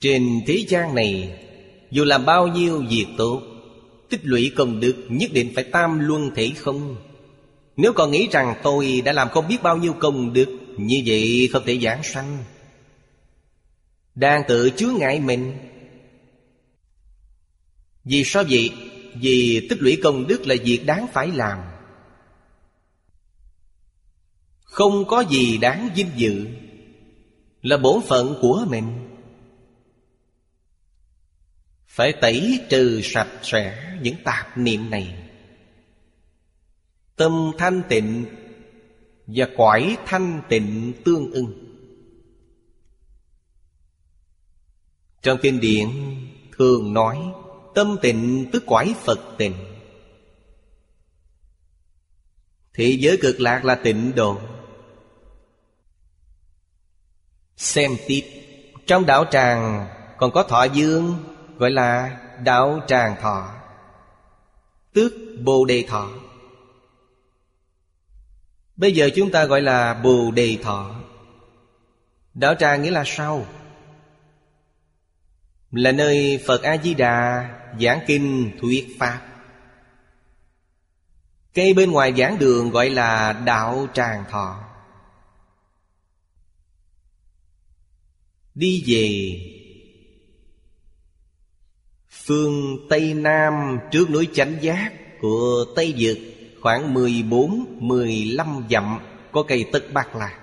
[0.00, 1.38] Trên thế gian này,
[1.90, 3.42] Dù làm bao nhiêu việc tốt,
[4.08, 6.96] Tích lũy công đức Nhất định phải tam luân thể không?
[7.76, 11.48] Nếu còn nghĩ rằng tôi đã làm không biết bao nhiêu công đức, Như vậy
[11.52, 12.38] không thể giảng sanh.
[14.14, 15.52] Đang tự chứa ngại mình.
[18.04, 18.70] Vì sao vậy?
[19.14, 21.58] Vì tích lũy công đức là việc đáng phải làm.
[24.60, 26.46] Không có gì đáng vinh dự,
[27.62, 29.07] Là bổn phận của mình.
[31.98, 35.30] Phải tẩy trừ sạch sẽ những tạp niệm này.
[37.16, 38.26] Tâm thanh tịnh
[39.26, 41.76] Và quải thanh tịnh tương ưng.
[45.22, 45.88] Trong kinh điển
[46.58, 47.18] thường nói,
[47.74, 49.54] Tâm tịnh tức quải Phật tịnh.
[52.74, 54.40] Thế giới cực lạc là tịnh độ.
[57.56, 58.22] Xem tiếp,
[58.86, 59.88] Trong đạo tràng
[60.18, 61.18] còn có thọ dương
[61.58, 63.54] Gọi là đạo tràng thọ,
[64.92, 65.12] Tước
[65.44, 66.10] bồ đề thọ.
[68.76, 71.00] Bây giờ chúng ta gọi là bồ đề thọ.
[72.34, 73.46] Đạo tràng nghĩa là sao?
[75.70, 77.48] Là nơi Phật A-di-đà
[77.80, 79.22] giảng kinh thuyết Pháp.
[81.54, 84.64] Cây bên ngoài giảng đường gọi là đạo tràng thọ.
[88.54, 89.38] Đi về
[92.28, 96.18] Phương Tây Nam trước núi Chánh Giác Của Tây Dược,
[96.62, 98.98] Khoảng 14-15 dặm,
[99.32, 100.38] Có cây tất bạc lạc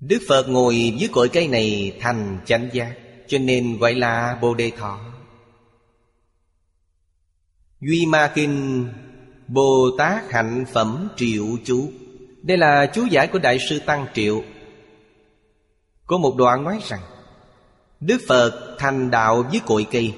[0.00, 2.94] Đức Phật ngồi dưới cội cây này thành chánh giác,
[3.26, 5.00] Cho nên gọi là Bồ Đề Thọ.
[7.80, 8.88] Duy Ma Kinh,
[9.48, 11.90] Bồ Tát Hạnh Phẩm Triệu Chú.
[12.42, 14.42] Đây là chú giải của Đại sư Tăng Triệu.
[16.06, 17.00] Có một đoạn nói rằng
[18.00, 20.14] Đức Phật thành đạo với cội cây.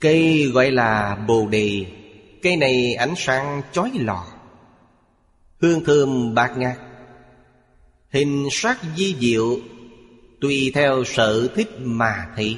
[0.00, 1.86] Cây gọi là bồ đề.
[2.42, 4.26] Cây này ánh sáng chói lò
[5.60, 6.78] Hương thơm bạc ngát.
[8.10, 9.58] Hình sắc di diệu,
[10.40, 12.56] Tùy theo sở thích mà thị.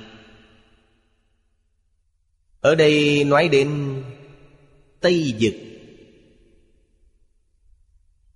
[2.60, 4.02] Ở đây nói đến
[5.00, 5.54] Tây Dực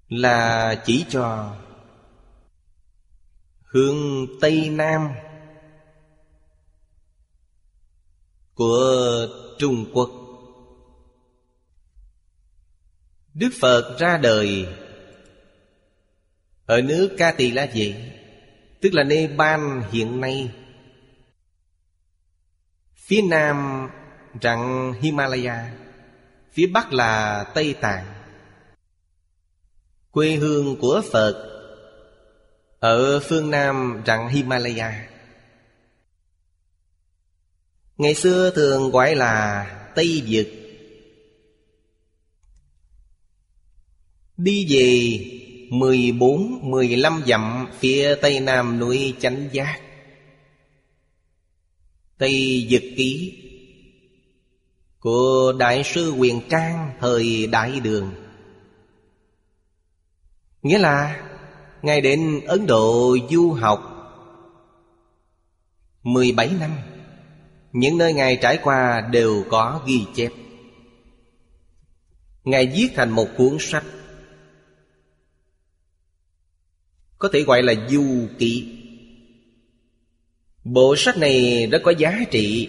[0.09, 1.57] Là chỉ cho
[3.67, 5.09] hướng Tây Nam
[8.55, 9.27] của
[9.59, 10.11] Trung Quốc.
[13.35, 14.67] Đức Phật ra đời
[16.67, 18.13] ở nước Ca Tỳ La Vệ,
[18.81, 19.61] tức là Nepal
[19.93, 20.55] hiện nay.
[22.95, 23.89] Phía nam
[24.43, 25.73] rặng Himalaya,
[26.53, 28.07] phía bắc là Tây Tạng.
[30.11, 31.56] Quê hương của Phật
[32.81, 35.09] ở phương Nam rặng Himalaya.
[37.97, 40.47] Ngày xưa thường gọi là Tây Vực
[44.37, 44.87] Đi về
[45.71, 49.81] 14-15 dặm phía tây nam núi Chánh Giác.
[52.19, 53.43] Tây Dực Ký.
[54.99, 58.15] Của Đại sư Quyền Trang thời Đại Đường.
[60.63, 61.23] Nghĩa là
[61.87, 63.81] Ngài đến Ấn Độ du học.
[66.03, 66.71] 17 năm,
[67.73, 70.33] Những nơi Ngài trải qua đều có ghi chép.
[72.45, 73.85] Ngài viết thành một cuốn sách.
[77.19, 78.79] Có thể gọi là du ký.
[80.65, 82.69] Bộ sách này rất có giá trị.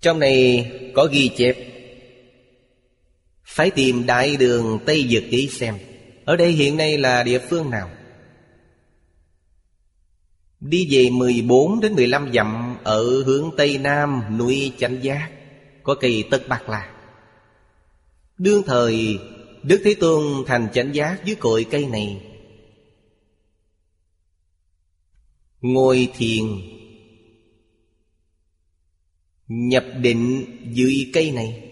[0.00, 1.56] Trong này có ghi chép.
[3.44, 5.78] Phải tìm đại đường Tây Dược ký xem.
[6.24, 7.90] Ở đây hiện nay là địa phương nào?
[10.60, 15.30] Đi về 14 đến 15 dặm Ở hướng Tây Nam, núi Chánh Giác,
[15.82, 16.92] Có cây Tất Bạc Lạc
[18.38, 19.18] Đương thời,
[19.62, 22.22] Đức Thế Tôn thành chánh giác dưới cội cây này.
[25.60, 26.44] Ngồi thiền,
[29.48, 31.70] Nhập định dưới cây này.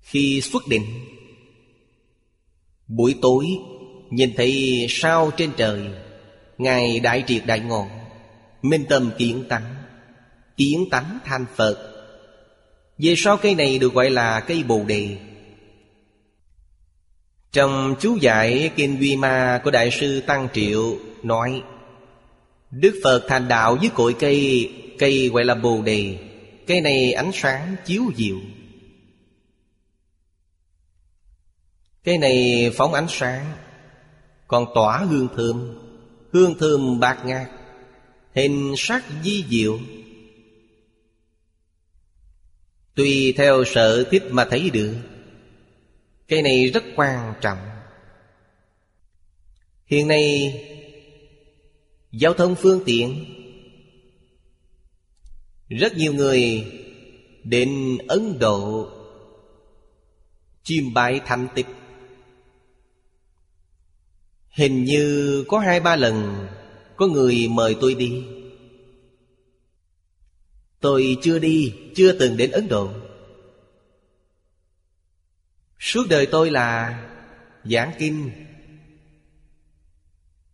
[0.00, 0.84] Khi xuất định
[2.96, 3.46] Buổi tối,
[4.10, 5.80] Nhìn thấy sao trên trời,
[6.58, 7.86] Ngài Đại Triệt Đại Ngộ
[8.62, 9.74] Minh tâm kiến tánh
[10.56, 11.90] Kiến tánh thanh Phật.
[12.98, 15.16] Về sau cây này được gọi là cây Bồ Đề?
[17.52, 21.62] Trong chú giải Kinh Duy Ma của Đại sư Tăng Triệu nói,
[22.70, 26.18] Đức Phật thành đạo dưới cội cây Cây gọi là Bồ Đề.
[26.66, 28.36] Cây này ánh sáng chiếu diệu.
[32.04, 33.52] Cây này phóng ánh sáng,
[34.46, 35.78] Còn tỏa hương thơm
[36.32, 37.50] Hương thơm bạc ngát,
[38.34, 39.78] Hình sắc di diệu.
[42.94, 44.94] Tùy theo sở thích mà thấy được,
[46.28, 47.58] cái này rất quan trọng.
[49.86, 50.52] Hiện nay,
[52.12, 53.24] Giao thông phương tiện,
[55.68, 56.72] Rất nhiều người
[57.44, 58.88] Đến Ấn Độ
[60.62, 61.66] Chiêm bái thành tịch
[64.54, 66.46] Hình như có hai ba lần
[66.96, 68.24] Có người mời tôi đi.
[70.80, 72.90] Tôi chưa đi, Chưa từng đến Ấn Độ.
[75.78, 77.00] Suốt đời tôi là
[77.64, 78.30] giảng kinh.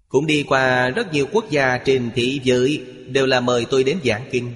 [0.09, 3.99] Cũng đi qua rất nhiều quốc gia trên thị giới Đều là mời tôi đến
[4.05, 4.55] giảng kinh.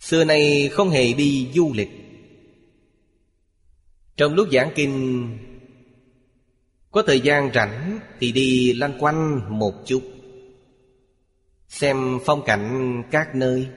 [0.00, 1.90] Xưa nay không hề đi du lịch.
[4.16, 5.28] Trong lúc giảng kinh
[6.92, 10.02] có thời gian rảnh Thì đi lanh quanh một chút,
[11.68, 13.68] Xem phong cảnh các nơi.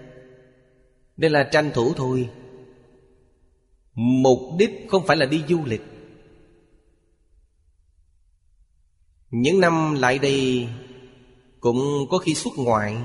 [1.17, 2.29] Đây là tranh thủ thôi.
[3.93, 5.81] Mục đích không phải là đi du lịch.
[9.31, 10.67] Những năm lại đây
[11.59, 12.97] Cũng có khi xuất ngoại,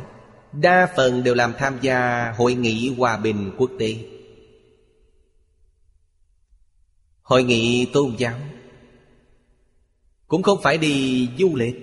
[0.52, 3.96] Đa phần đều làm tham gia Hội nghị Hòa bình quốc tế.
[7.22, 8.38] Hội nghị tôn giáo.
[10.30, 11.74] Cũng không phải đi du lịch.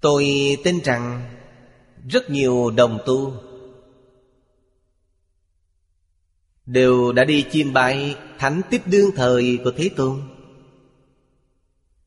[0.00, 0.26] Tôi
[0.64, 1.34] tin rằng
[2.08, 3.32] Rất nhiều đồng tu
[6.66, 10.22] Đều đã đi chiêm bái Thánh tích đương thời của Thế Tôn.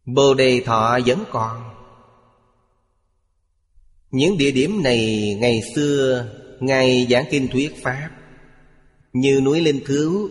[0.06, 1.76] Bồ Đề Thọ vẫn còn.
[4.11, 6.28] Những địa điểm này ngày xưa
[6.60, 8.10] Ngài giảng kinh thuyết Pháp,
[9.14, 10.30] Như núi Linh Cứu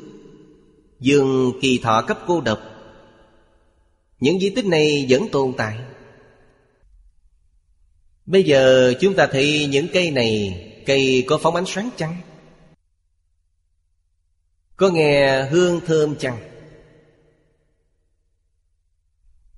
[1.01, 2.70] Dương kỳ thọ cấp cô độc
[4.21, 5.79] những di tích này vẫn tồn tại
[8.27, 10.57] Bây giờ chúng ta thấy những cây này,
[10.87, 12.17] Cây có phóng ánh sáng chăng?
[14.77, 16.39] Có nghe hương thơm chăng?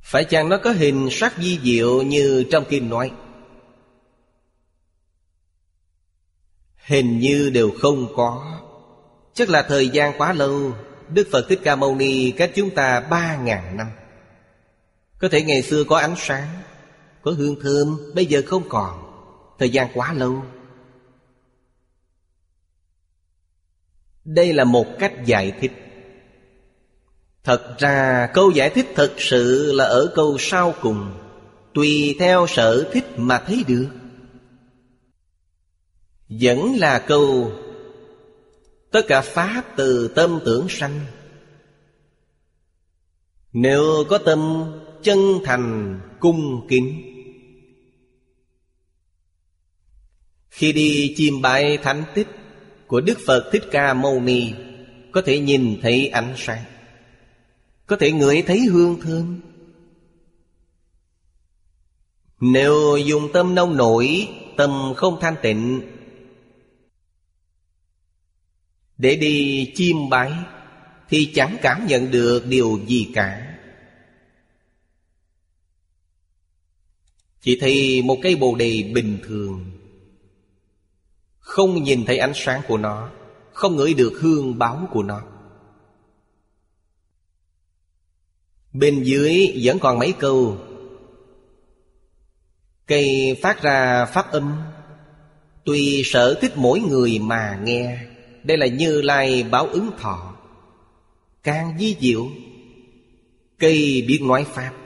[0.00, 3.10] Phải chăng nó có hình sắc di diệu như trong kinh nói?
[6.86, 8.60] Hình như đều không có
[9.34, 10.72] Chắc là thời gian quá lâu,
[11.08, 13.86] Đức Phật Thích Ca Mâu Ni cách chúng ta ba ngàn năm
[15.22, 16.48] có thể ngày xưa có ánh sáng,
[17.22, 19.02] Có hương thơm, Bây giờ không còn.
[19.58, 20.42] Thời gian quá lâu.
[24.24, 25.72] Đây là một cách giải thích.
[27.44, 31.12] Thật ra, câu giải thích thật sự là ở câu sau cùng,
[31.74, 33.88] Tùy theo sở thích mà thấy được.
[36.28, 37.52] Vẫn là câu,
[38.90, 41.00] Tất cả Pháp từ tâm tưởng sanh.
[43.52, 44.64] Nếu có tâm
[45.02, 47.02] chân thành cung kính.
[50.50, 52.26] Khi đi chiêm bái thánh tích
[52.86, 54.52] Của Đức Phật Thích Ca Mâu Ni,
[55.12, 56.64] Có thể nhìn thấy ánh sáng,
[57.86, 59.40] Có thể ngửi thấy hương thơm.
[62.40, 65.80] Nếu dùng tâm nông nổi, Tâm không thanh tịnh,
[68.98, 70.32] Để đi chiêm bái
[71.08, 73.41] Thì chẳng cảm nhận được điều gì cả.
[77.42, 79.70] Chỉ thấy một cây bồ đề bình thường.
[81.38, 83.10] Không nhìn thấy ánh sáng của nó,
[83.52, 85.22] Không ngửi được hương báo của nó.
[88.72, 90.56] Bên dưới vẫn còn mấy câu.
[92.86, 94.62] Cây phát ra pháp âm.
[95.64, 97.98] Tùy sở thích mỗi người mà nghe,
[98.44, 100.34] Đây là Như Lai báo ứng thọ.
[101.42, 102.28] Càng di diệu,
[103.58, 104.81] Cây biết nói Pháp.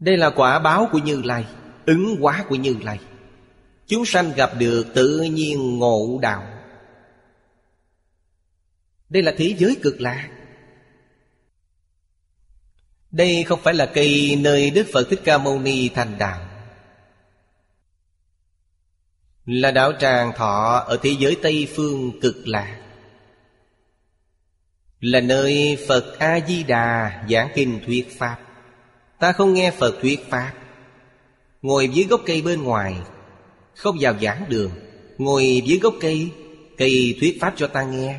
[0.00, 1.46] Đây là quả báo của Như Lai,
[1.86, 2.98] Ứng hóa của Như Lai.
[3.86, 6.46] Chúng sanh gặp được tự nhiên ngộ đạo.
[9.08, 10.28] Đây là thế giới cực lạc
[13.10, 16.46] đây không phải là cây nơi Đức Phật Thích Ca Mâu Ni thành đạo.
[19.46, 22.80] Là đạo tràng thọ ở thế giới Tây Phương cực lạc
[25.00, 28.38] Là nơi Phật A-di-đà giảng kinh thuyết Pháp.
[29.20, 30.52] Ta không nghe Phật thuyết Pháp.
[31.62, 32.94] Ngồi dưới gốc cây bên ngoài,
[33.74, 34.70] Không vào giảng đường.
[35.18, 36.30] Ngồi dưới gốc cây
[36.78, 38.18] Cây thuyết Pháp cho ta nghe,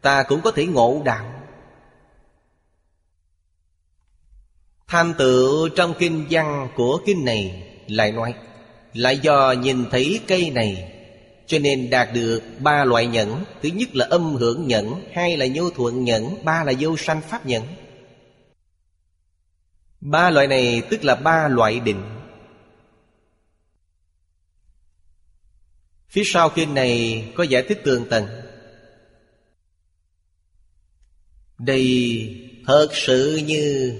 [0.00, 1.32] Ta cũng có thể ngộ đạo.
[4.88, 8.34] Thành tự trong kinh văn của kinh này lại nói,
[8.94, 10.92] Lại do nhìn thấy cây này,
[11.46, 13.44] Cho nên đạt được ba loại nhẫn.
[13.62, 17.20] Thứ nhất là âm hưởng nhẫn, Hai là nhu thuận nhẫn, Ba là vô sanh
[17.28, 17.62] pháp nhẫn.
[20.00, 22.02] Ba loại này tức là ba loại định.
[26.08, 28.26] Phía sau kinh này có giải thích tường tận
[31.58, 33.96] Đây thật sự như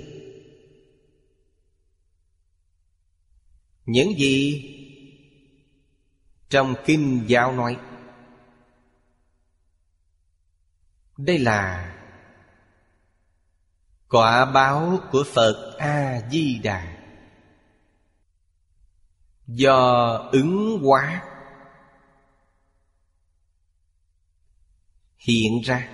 [3.86, 4.66] Những gì
[6.48, 7.76] trong kinh giáo nói.
[11.16, 11.94] Đây là
[14.10, 16.96] quả báo của Phật A-di-đà.
[19.46, 21.22] Do ứng hóa.
[25.18, 25.88] Hiện ra.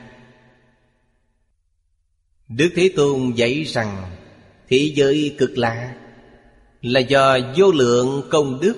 [2.48, 4.16] Đức Thế Tôn dạy rằng,
[4.68, 5.96] Thế giới cực lạ
[6.80, 8.76] là do vô lượng công đức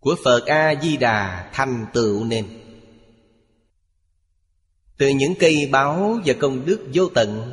[0.00, 2.63] của Phật A Di Đà thành tựu nên.
[4.96, 7.52] Từ những cây báo và công đức vô tận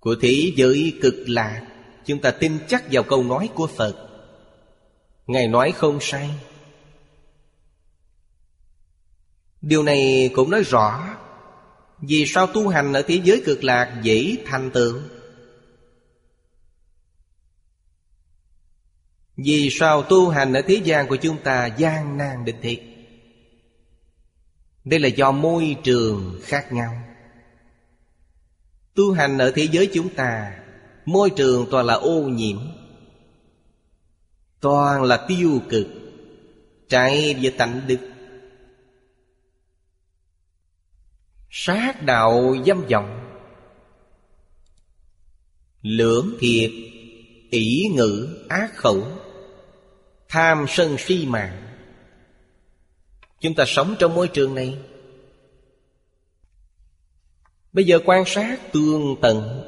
[0.00, 1.66] của thế giới cực lạc,
[2.04, 4.10] chúng ta tin chắc vào câu nói của Phật.
[5.26, 6.30] Ngài nói không sai.
[9.60, 11.16] Điều này cũng nói rõ
[12.00, 15.00] vì sao tu hành ở thế giới cực lạc dễ thành tựu
[19.36, 22.80] Vì sao tu hành ở thế gian của chúng ta gian nan định thiệt
[24.84, 27.02] đây là do môi trường khác nhau.
[28.94, 30.58] Tu hành ở thế giới chúng ta,
[31.04, 32.58] Môi trường toàn là ô nhiễm.
[34.60, 35.86] Toàn là tiêu cực,
[36.88, 37.98] Trái với tánh đức.
[41.50, 43.20] Sát đạo dâm vọng.
[45.82, 46.70] Lưỡng thiệt,
[47.50, 49.06] ỷ ngữ, ác khẩu.
[50.28, 51.73] Tham sân si mạng.
[53.44, 54.74] Chúng ta sống trong môi trường này.
[57.72, 59.62] Bây giờ quan sát tương tận.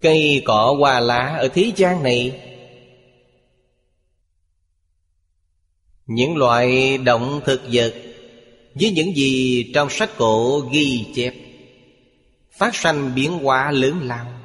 [0.00, 2.50] Cây cỏ hoa lá ở thế gian này.
[6.06, 7.94] Những loại động thực vật
[8.74, 11.34] Với những gì trong sách cổ ghi chép
[12.50, 14.40] Phát sanh biến hóa lớn lao.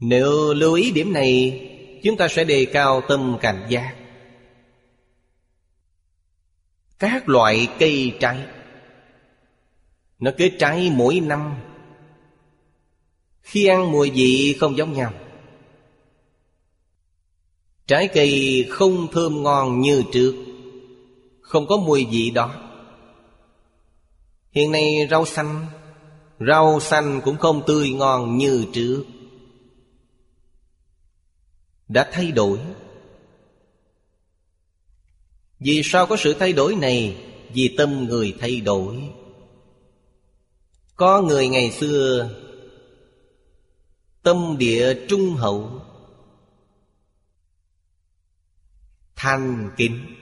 [0.00, 1.66] Nếu lưu ý điểm này
[2.02, 3.94] Chúng ta sẽ đề cao tâm cảnh giác.
[6.98, 8.38] Các loại cây trái.
[10.18, 11.54] Nó kết trái mỗi năm.
[13.42, 15.12] Khi ăn mùi vị không giống nhau.
[17.86, 20.34] Trái cây không thơm ngon như trước.
[21.40, 22.54] Không có mùi vị đó.
[24.50, 25.66] Hiện nay rau xanh.
[26.48, 29.04] Rau xanh cũng không tươi ngon như trước
[31.90, 32.58] đã thay đổi.
[35.58, 37.16] Vì sao có sự thay đổi này?
[37.54, 39.10] Vì tâm người thay đổi.
[40.96, 42.30] Có người ngày xưa,
[44.22, 45.80] tâm địa trung hậu
[49.16, 50.14] thành kính.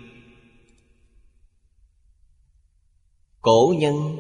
[3.41, 4.19] Cổ nhân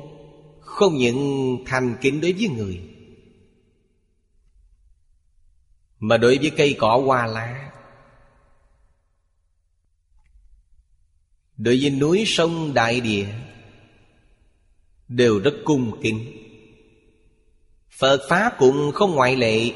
[0.60, 2.87] không những thành kính đối với người
[6.00, 7.70] mà đối với cây cỏ hoa lá,
[11.56, 13.26] đối với núi sông đại địa,
[15.08, 16.32] đều rất cung kính.
[17.98, 19.70] Phật pháp cũng không ngoại lệ,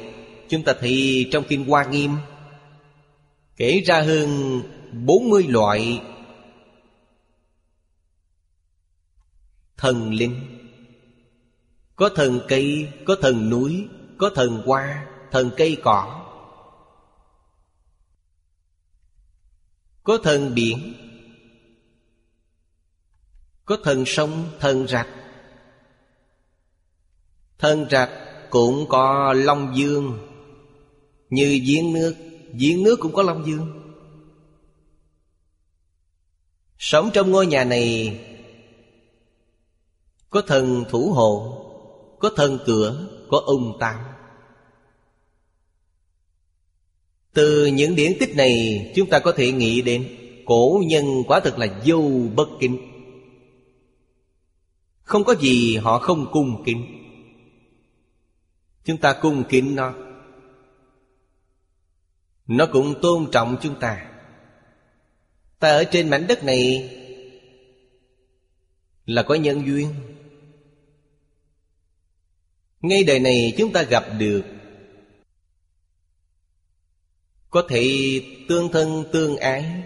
[0.48, 2.16] chúng ta thì trong kinh hoa nghiêm,
[3.56, 4.62] kể ra hơn
[4.92, 6.02] bốn mươi loại
[9.76, 10.58] thần linh.
[11.96, 13.88] Có thần cây, có thần núi,
[14.18, 16.28] có thần hoa thần cây cỏ.
[20.02, 20.94] Có thần biển,
[23.64, 25.08] có thần sông, thần rạch.
[27.58, 28.10] Thần rạch
[28.50, 30.28] cũng có long dương.
[31.30, 32.14] Như giếng nước
[32.52, 33.94] giếng nước cũng có long dương.
[36.78, 38.20] Sống trong ngôi nhà này,
[40.30, 41.58] có thần thủ hộ,
[42.20, 44.11] có thần cửa, có ông tam
[47.32, 51.58] từ những điển tích này chúng ta có thể nghĩ đến cổ nhân quả thực
[51.58, 52.00] là vô
[52.34, 52.78] bất kính.
[55.02, 56.86] Không có gì họ không cung kính.
[58.84, 59.94] Chúng ta cung kính nó.
[62.46, 64.10] Nó cũng tôn trọng chúng ta.
[65.58, 66.90] Ta ở trên mảnh đất này
[69.06, 69.94] là có nhân duyên.
[72.80, 74.42] Ngay đời này chúng ta gặp được
[77.52, 79.82] có thể tương thân tương ái,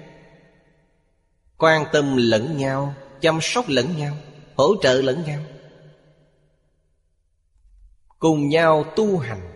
[1.56, 4.16] quan tâm lẫn nhau, chăm sóc lẫn nhau,
[4.56, 5.43] hỗ trợ lẫn nhau.
[8.18, 9.52] Cùng nhau tu hành.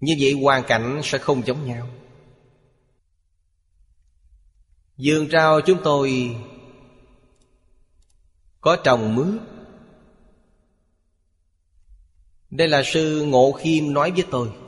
[0.00, 1.88] Như vậy hoàn cảnh sẽ không giống nhau.
[4.96, 6.36] Vườn rau chúng tôi
[8.60, 9.40] có trồng mướp.
[12.50, 14.65] Đây là sư ngộ khiêm nói với tôi.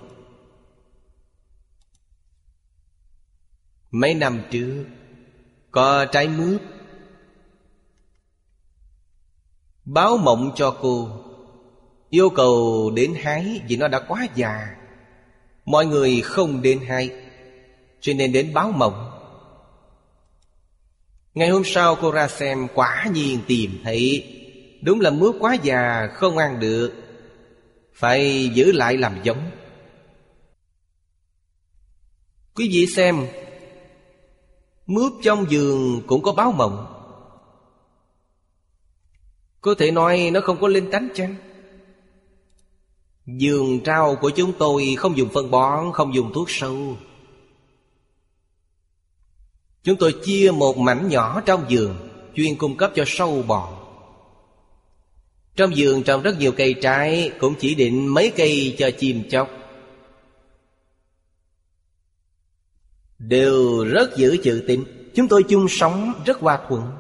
[3.91, 4.85] Mấy năm trước,
[5.71, 6.61] có trái mướp.
[9.85, 11.09] Báo mộng cho cô,
[12.11, 14.77] yêu cầu đến hái vì nó đã quá già.
[15.65, 17.11] Mọi người không đến hái,
[18.01, 19.11] cho nên đến báo mộng.
[21.35, 24.35] Ngày hôm sau cô ra xem quả nhiên tìm thấy,
[24.83, 26.93] đúng là mướp quá già, không ăn được.
[27.95, 29.51] Phải giữ lại làm giống.
[32.55, 33.27] Quý vị xem
[34.89, 36.95] mướp trong giường cũng có báo mộng.
[39.61, 41.35] Có thể nói nó không có linh tánh chăng?
[43.27, 46.97] Giường rau của chúng tôi không dùng phân bón, Không dùng thuốc sâu.
[49.83, 51.97] Chúng tôi chia một mảnh nhỏ trong giường,
[52.35, 53.73] Chuyên cung cấp cho sâu bò
[55.57, 59.58] Trong giường trồng rất nhiều cây trái, Cũng chỉ định mấy cây cho chim chóc.
[63.19, 64.85] Đều rất giữ chữ tín.
[65.15, 66.93] Chúng tôi chung sống rất hòa thuận.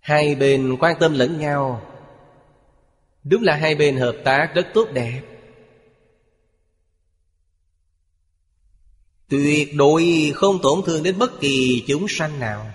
[0.00, 1.82] Hai bên quan tâm lẫn nhau.
[3.24, 5.22] Đúng là hai bên hợp tác rất tốt đẹp.
[9.28, 12.70] Tuyệt đối không tổn thương đến bất kỳ chúng sanh nào.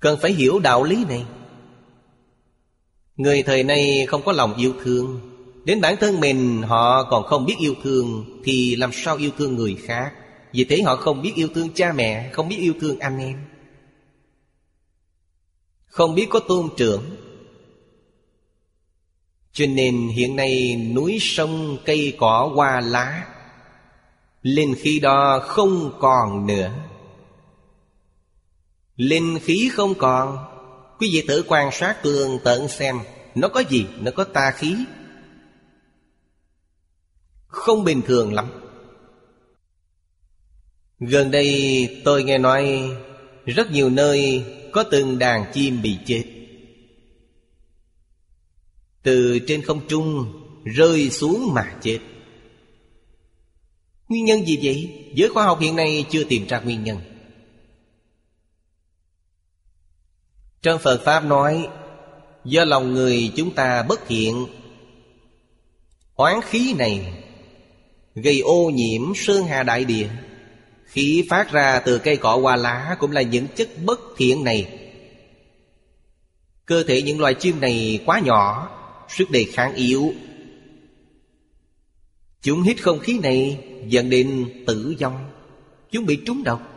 [0.00, 1.26] Cần phải hiểu đạo lý này.
[3.16, 5.29] Người thời nay không có lòng yêu thương
[5.64, 9.56] Đến bản thân mình, họ còn không biết yêu thương, Thì làm sao yêu thương
[9.56, 10.12] người khác?
[10.52, 13.44] Vì thế họ không biết yêu thương cha mẹ, Không biết yêu thương anh em.
[15.86, 17.02] Không biết có tôn trưởng.
[19.52, 23.26] Cho nên hiện nay núi sông, cây cỏ, hoa lá,
[24.42, 26.70] Linh khí đó không còn nữa.
[28.96, 30.38] Linh khí không còn.
[30.98, 33.00] Quý vị tự quan sát tường tận xem,
[33.34, 33.86] Nó có gì?
[34.00, 34.76] Nó có tà khí.
[37.50, 38.50] Không bình thường lắm.
[41.00, 42.90] Gần đây tôi nghe nói
[43.46, 46.24] Rất nhiều nơi có từng đàn chim bị chết.
[49.02, 50.32] Từ trên không trung
[50.64, 51.98] rơi xuống mà chết.
[54.08, 55.10] Nguyên nhân gì vậy?
[55.14, 56.98] Giới khoa học hiện nay chưa tìm ra nguyên nhân.
[60.62, 61.68] Trong Phật Pháp nói,
[62.44, 64.46] Do lòng người chúng ta bất thiện,
[66.14, 67.24] Oán khí này
[68.14, 70.08] Gây ô nhiễm sơn hà đại địa.
[70.84, 74.78] Khí phát ra từ cây cỏ hoa lá Cũng là những chất bất thiện này.
[76.66, 78.76] Cơ thể những loài chim này quá nhỏ,
[79.08, 80.14] Sức đề kháng yếu.
[82.42, 85.30] Chúng hít không khí này Dẫn đến tử vong.
[85.90, 86.70] Chúng bị trúng độc.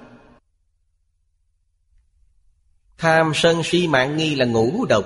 [2.97, 5.05] Tham sân si mạng nghi là ngũ độc.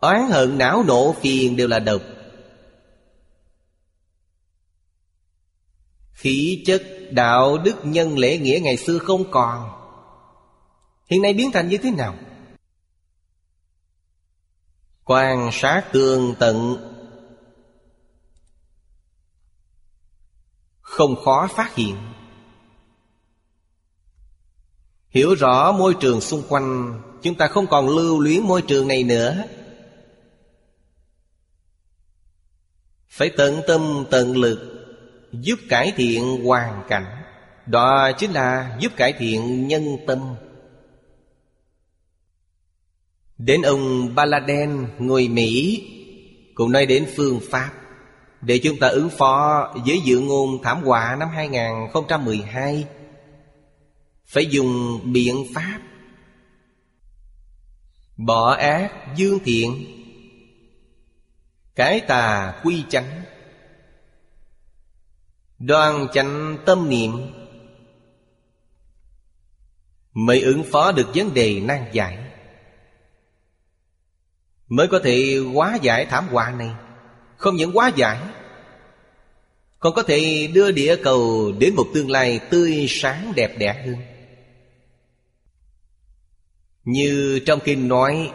[0.00, 2.02] Oán hận não nộ phiền đều là độc.
[6.16, 9.70] Khí chất, đạo đức, nhân lễ, nghĩa ngày xưa không còn.
[11.06, 12.14] Hiện nay biến thành như thế nào?
[15.04, 16.76] Quan sát tường tận.
[20.80, 21.96] Không khó phát hiện.
[25.08, 29.02] Hiểu rõ môi trường xung quanh, Chúng ta không còn lưu luyến môi trường này
[29.02, 29.44] nữa.
[33.08, 34.75] Phải tận tâm, tận lực.
[35.32, 37.22] Giúp cải thiện hoàn cảnh.
[37.66, 40.18] Đó chính là giúp cải thiện nhân tâm.
[43.38, 45.82] Đến ông Baladen, người Mỹ
[46.54, 47.70] Cũng nói đến phương pháp.
[48.40, 52.84] Để chúng ta ứng phó với dự ngôn thảm họa năm 2012
[54.26, 55.80] Phải dùng biện pháp.
[58.16, 59.84] Bỏ ác dương thiện
[61.74, 63.22] Cái tà quy chánh.
[65.58, 67.10] Đoan chánh tâm niệm.
[70.12, 72.18] Mới ứng phó được vấn đề nan giải.
[74.68, 76.70] Mới có thể hóa giải thảm họa này.
[77.36, 78.18] Không những hóa giải,
[79.78, 83.96] Còn có thể đưa địa cầu đến một tương lai tươi sáng đẹp đẽ hơn.
[86.84, 88.32] Như trong kinh nói,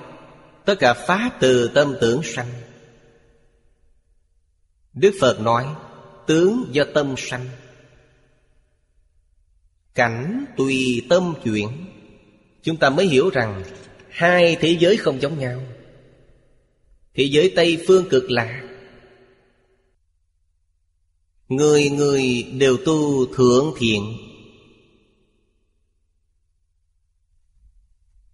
[0.66, 2.52] Tất cả Pháp từ tâm tưởng sanh.
[4.94, 5.66] Đức Phật nói
[6.32, 7.46] Tướng do tâm sanh.
[9.94, 11.70] Cảnh tùy tâm chuyển,
[12.64, 13.64] Chúng ta mới hiểu rằng
[14.10, 15.64] Hai thế giới không giống nhau.
[17.14, 18.64] Thế giới Tây phương cực lạc
[21.48, 24.18] Người người đều tu thượng thiện.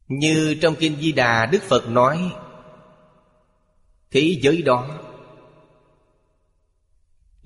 [0.08, 2.32] Như trong Kinh Di Đà Đức Phật nói,
[4.12, 5.07] Thế giới đó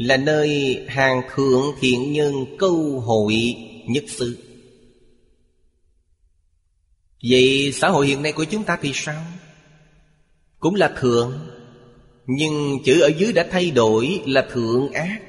[0.01, 3.55] là nơi hàng thượng thiện nhân câu hội
[3.87, 4.37] nhất sự
[7.29, 9.23] Vậy xã hội hiện nay của chúng ta thì sao?
[10.59, 11.49] Cũng là thượng,
[12.25, 15.21] Nhưng chữ ở dưới đã thay đổi là thượng ác.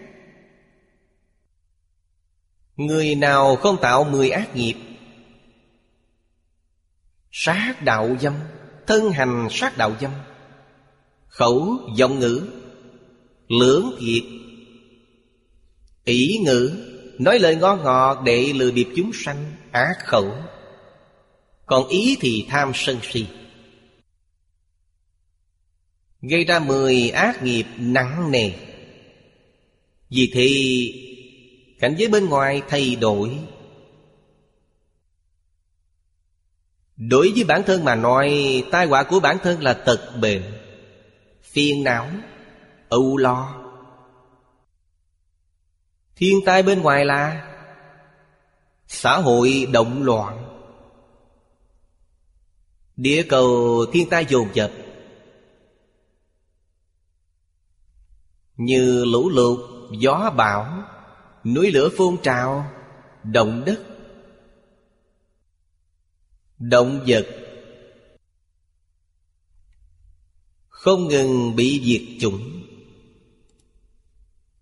[2.76, 4.74] Người nào không tạo mười ác nghiệp?
[7.30, 8.34] Sát đạo dâm,
[8.86, 10.10] Thân hành sát đạo dâm.
[11.26, 12.46] Khẩu giọng ngữ,
[13.48, 14.41] Lưỡng thiệt
[16.04, 16.72] ỷ ngữ,
[17.18, 20.34] Nói lời ngon ngọt để lừa bịp chúng sanh Ác khẩu.
[21.66, 23.26] Còn ý thì tham sân si.
[26.22, 28.50] Gây ra mười ác nghiệp nặng nề.
[30.10, 30.48] Vì thì
[31.80, 33.38] cảnh giới bên ngoài thay đổi.
[36.96, 40.42] Đối với bản thân mà nói, Tai họa của bản thân là tật bệnh,
[41.42, 42.10] Phiền não,
[42.88, 43.61] Âu lo.
[46.16, 47.48] Thiên tai bên ngoài là
[48.86, 50.48] Xã hội động loạn.
[52.96, 54.70] Địa cầu thiên tai dồn dập.
[58.56, 59.60] Như lũ lụt,
[60.00, 60.82] gió bão
[61.44, 62.72] Núi lửa phun trào
[63.22, 63.80] Động đất
[66.58, 67.26] Động vật.
[70.68, 72.62] Không ngừng bị diệt chủng.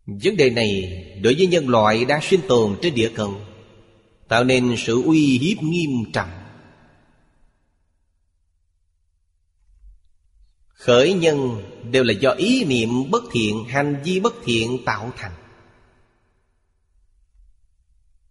[0.06, 3.40] Vấn đề này đối với nhân loại đang sinh tồn trên địa cầu,
[4.28, 6.30] Tạo nên sự uy hiếp nghiêm trọng.
[10.68, 15.32] Khởi nhân đều là do ý niệm bất thiện, Hành vi bất thiện tạo thành.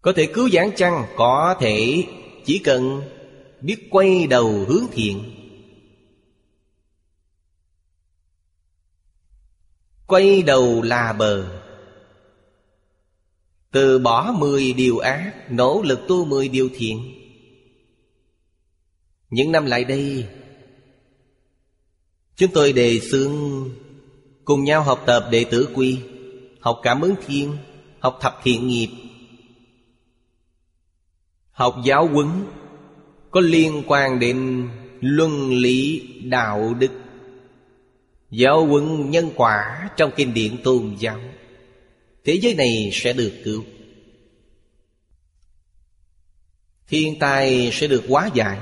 [0.02, 1.06] Có thể cứu giảng chăng?
[1.16, 2.04] Có thể.
[2.46, 3.02] Chỉ cần
[3.62, 5.36] biết quay đầu hướng thiện.
[10.08, 11.59] Quay đầu là bờ.
[13.72, 17.14] Từ bỏ mười điều ác, Nỗ lực tu mười điều thiện.
[19.30, 20.28] Những năm lại đây,
[22.36, 23.34] Chúng tôi đề xướng
[24.46, 26.00] Cùng nhau học tập đệ tử quy,
[26.60, 27.58] Học cảm ứng thiên,
[28.00, 28.90] Học thập thiện nghiệp,
[31.52, 32.28] Học giáo huấn,
[33.32, 34.70] Có liên quan đến
[35.02, 36.92] luân lý, đạo đức,
[38.32, 41.20] Giáo huấn nhân quả trong kinh điển tôn giáo.
[42.24, 43.64] Thế giới này sẽ được cứu.
[46.88, 48.60] Thiên tai sẽ được hóa giải.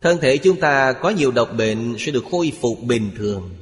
[0.00, 3.54] Thân thể chúng ta có nhiều độc bệnh Sẽ được khôi phục bình thường.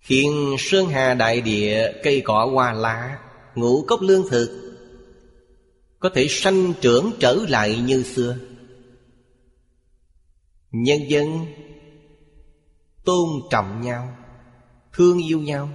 [0.00, 3.18] Khiến sơn hà đại địa, Cây cỏ hoa lá,
[3.54, 4.78] Ngũ cốc lương thực
[5.98, 8.36] Có thể sanh trưởng trở lại như xưa.
[10.70, 11.46] Nhân dân
[13.04, 14.21] tôn trọng nhau.
[14.92, 15.68] Thương yêu nhau.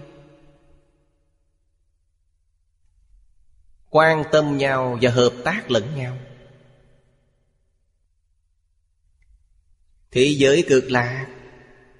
[3.89, 6.17] Quan tâm nhau và hợp tác lẫn nhau.
[10.11, 11.27] Thế giới cực lạc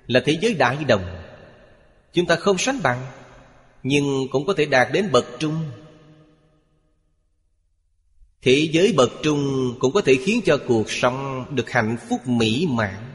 [0.07, 1.05] Là thế giới đại đồng.
[2.13, 3.05] Chúng ta không sánh bằng,
[3.83, 5.71] Nhưng cũng có thể đạt đến bậc trung.
[8.41, 12.67] Thế giới bậc trung cũng có thể khiến cho cuộc sống được hạnh phúc mỹ
[12.69, 13.06] mãn.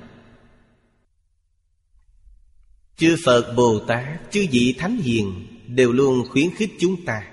[3.02, 7.32] Chư Phật Bồ Tát, chư vị Thánh Hiền Đều luôn khuyến khích chúng ta.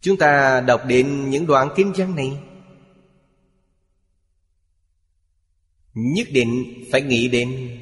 [0.00, 2.38] Chúng ta đọc đến những đoạn kinh văn này.
[5.94, 7.80] Nhất định phải nghĩ đến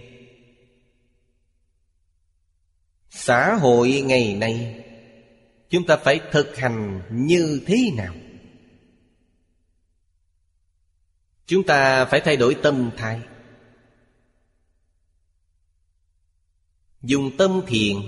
[3.10, 4.84] Xã hội ngày nay
[5.68, 8.14] Chúng ta phải thực hành như thế nào?
[11.46, 13.20] Chúng ta phải thay đổi tâm thái.
[17.06, 18.02] Dùng tâm thiện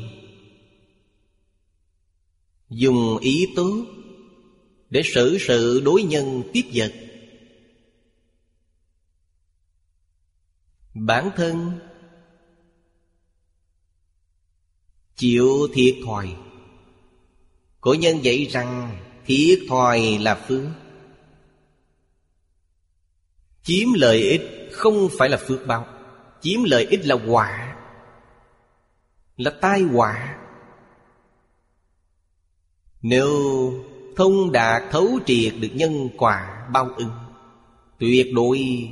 [2.69, 3.85] Dùng ý tốt
[4.91, 6.93] Để xử sự đối nhân tiếp vật.
[10.95, 11.79] Bản thân
[15.17, 16.37] Chịu thiệt thòi.
[17.81, 20.65] Cổ nhân dạy rằng Thiệt thòi là phước.
[23.63, 25.87] Chiếm lợi ích không phải là phước báo.
[26.41, 27.66] Chiếm lợi ích là quả.
[29.37, 30.39] Là tai họa.
[33.03, 33.31] Nếu
[34.17, 37.11] thông đạt thấu triệt được nhân quả bao ứng,
[37.99, 38.89] Tuyệt đối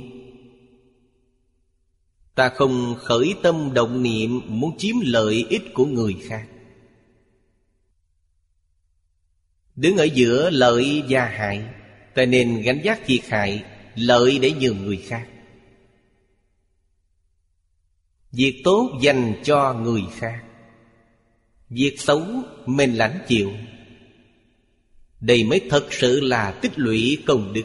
[2.35, 6.47] Ta không khởi tâm động niệm Muốn chiếm lợi ích của người khác.
[9.75, 11.63] Đứng ở giữa lợi và hại,
[12.15, 13.63] Ta nên gánh giác thiệt hại,
[13.95, 15.27] Lợi để nhường người khác.
[18.35, 20.43] Việc tốt dành cho người khác.
[21.69, 22.25] Việc xấu
[22.65, 23.51] mình lãnh chịu.
[25.19, 27.63] Đây mới thật sự là tích lũy công đức.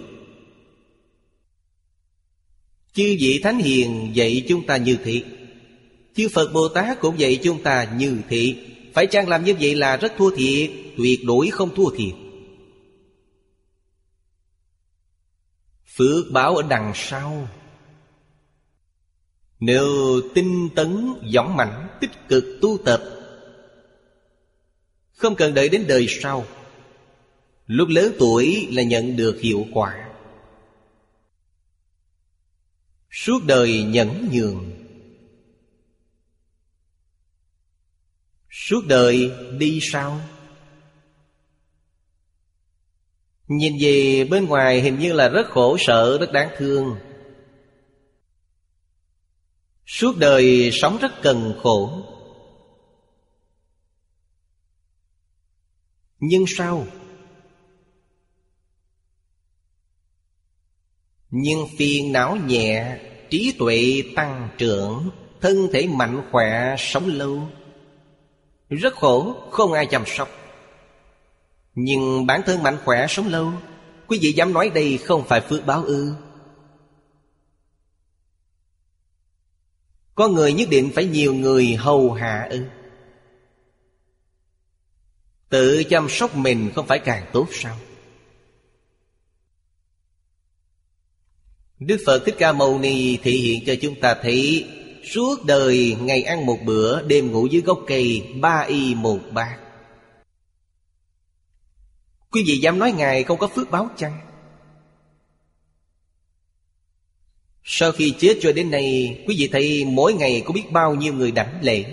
[2.93, 5.25] Chư vị Thánh Hiền dạy chúng ta như thị
[6.15, 8.57] Chư Phật Bồ Tát cũng dạy chúng ta như thị
[8.95, 10.71] Phải chăng làm như vậy là rất thua thiệt?
[10.97, 12.15] Tuyệt đối không thua thiệt.
[15.97, 17.49] Phước báo ở đằng sau.
[19.61, 23.03] Nếu tinh tấn, dõng mạnh, tích cực tu tập
[25.13, 26.47] Không cần đợi đến đời sau.
[27.67, 30.11] Lúc lớn tuổi là nhận được hiệu quả.
[33.11, 34.71] Suốt đời nhẫn nhường.
[38.51, 40.21] Suốt đời đi sau.
[43.49, 46.97] Nhìn về bên ngoài hình như là rất khổ sở, rất đáng thương.
[49.93, 52.03] Suốt đời sống rất cần khổ.
[56.21, 56.87] Nhưng sao?
[61.31, 62.99] Nhưng phiền não nhẹ,
[63.31, 65.11] Trí tuệ tăng trưởng,
[65.41, 67.49] Thân thể mạnh khỏe, sống lâu.
[68.69, 70.29] Rất khổ, Không ai chăm sóc.
[71.75, 73.53] Nhưng bản thân mạnh khỏe, sống lâu,
[74.07, 76.15] Quý vị dám nói đây không phải phước báo ư?
[80.21, 82.65] Có người nhất định phải nhiều người hầu hạ ư.
[85.49, 87.77] Tự chăm sóc mình không phải càng tốt sao?
[91.79, 94.69] Đức Phật Thích Ca Mâu Ni thể hiện cho chúng ta thấy,
[95.15, 99.59] Suốt đời ngày ăn một bữa, Đêm ngủ dưới gốc cây, Ba y một bát.
[102.31, 104.30] Quý vị dám nói Ngài không có phước báo chăng?
[107.65, 111.15] Sau khi chết cho đến nay Quý vị thấy mỗi ngày có biết bao nhiêu
[111.15, 111.85] người đảnh lễ?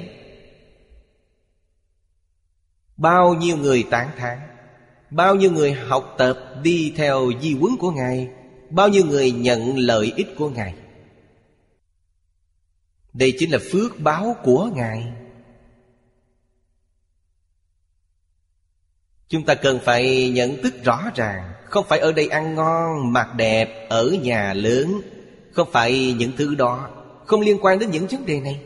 [2.98, 4.40] Bao nhiêu người tán thán?
[5.10, 8.28] Bao nhiêu người học tập đi theo di huấn của Ngài?
[8.70, 10.74] Bao nhiêu người nhận lợi ích của Ngài?
[13.14, 15.04] Đây chính là phước báo của Ngài.
[19.30, 23.36] Chúng ta cần phải nhận thức rõ ràng Không phải ở đây ăn ngon, mặc
[23.36, 25.02] đẹp, ở nhà lớn.
[25.58, 26.90] Không phải những thứ đó
[27.26, 28.62] Không liên quan đến những vấn đề này?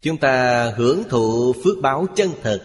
[0.00, 2.62] Chúng ta hưởng thụ phước báo chân thật.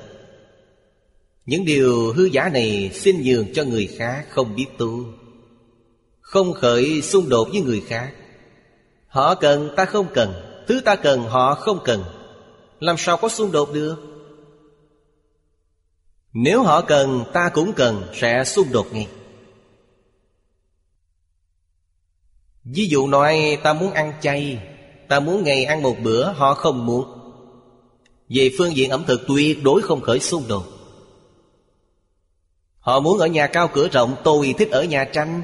[1.45, 5.05] Những điều hư giả này xin nhường cho người khác không biết tu.
[6.21, 8.13] Không khởi xung đột với người khác.
[9.07, 10.33] Họ cần ta không cần,
[10.67, 12.03] Thứ ta cần họ không cần.
[12.79, 13.95] Làm sao có xung đột được?
[16.33, 19.07] Nếu họ cần, ta cũng cần Sẽ xung đột ngay.
[22.73, 24.59] Ví dụ nói, ta muốn ăn chay,
[25.07, 27.05] Ta muốn ngày ăn một bữa, Họ không muốn.
[28.29, 30.63] Về phương diện ẩm thực tuyệt đối không khởi xung đột.
[32.79, 35.43] Họ muốn ở nhà cao cửa rộng, Tôi thích ở nhà tranh.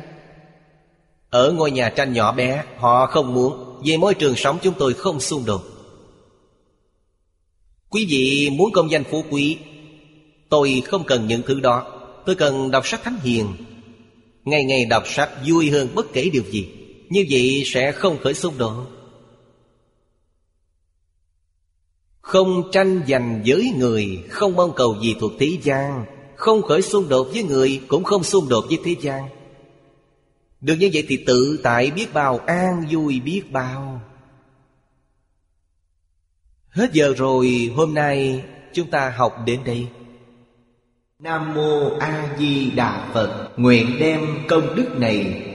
[1.29, 3.81] Ở ngôi nhà tranh nhỏ bé, Họ không muốn.
[3.85, 5.61] Về môi trường sống chúng tôi không xung đột.
[7.89, 9.57] Quý vị muốn công danh phú quý,
[10.49, 11.91] Tôi không cần những thứ đó.
[12.25, 13.47] Tôi cần đọc sách thánh hiền.
[14.43, 16.84] Ngày ngày đọc sách vui hơn bất kể điều gì.
[17.15, 18.87] Như vậy sẽ không khởi xung đột
[22.21, 26.05] Không tranh giành với người, Không mong cầu gì thuộc thế gian.
[26.35, 29.29] Không khởi xung đột với người, Cũng không xung đột với thế gian.
[30.61, 34.01] Được như vậy thì tự tại biết bao, An vui biết bao.
[36.69, 38.43] Hết giờ rồi, Hôm nay
[38.73, 39.87] chúng ta học đến đây.
[41.19, 43.49] Nam Mô A Di Đà Phật.
[43.57, 45.54] Nguyện đem công đức này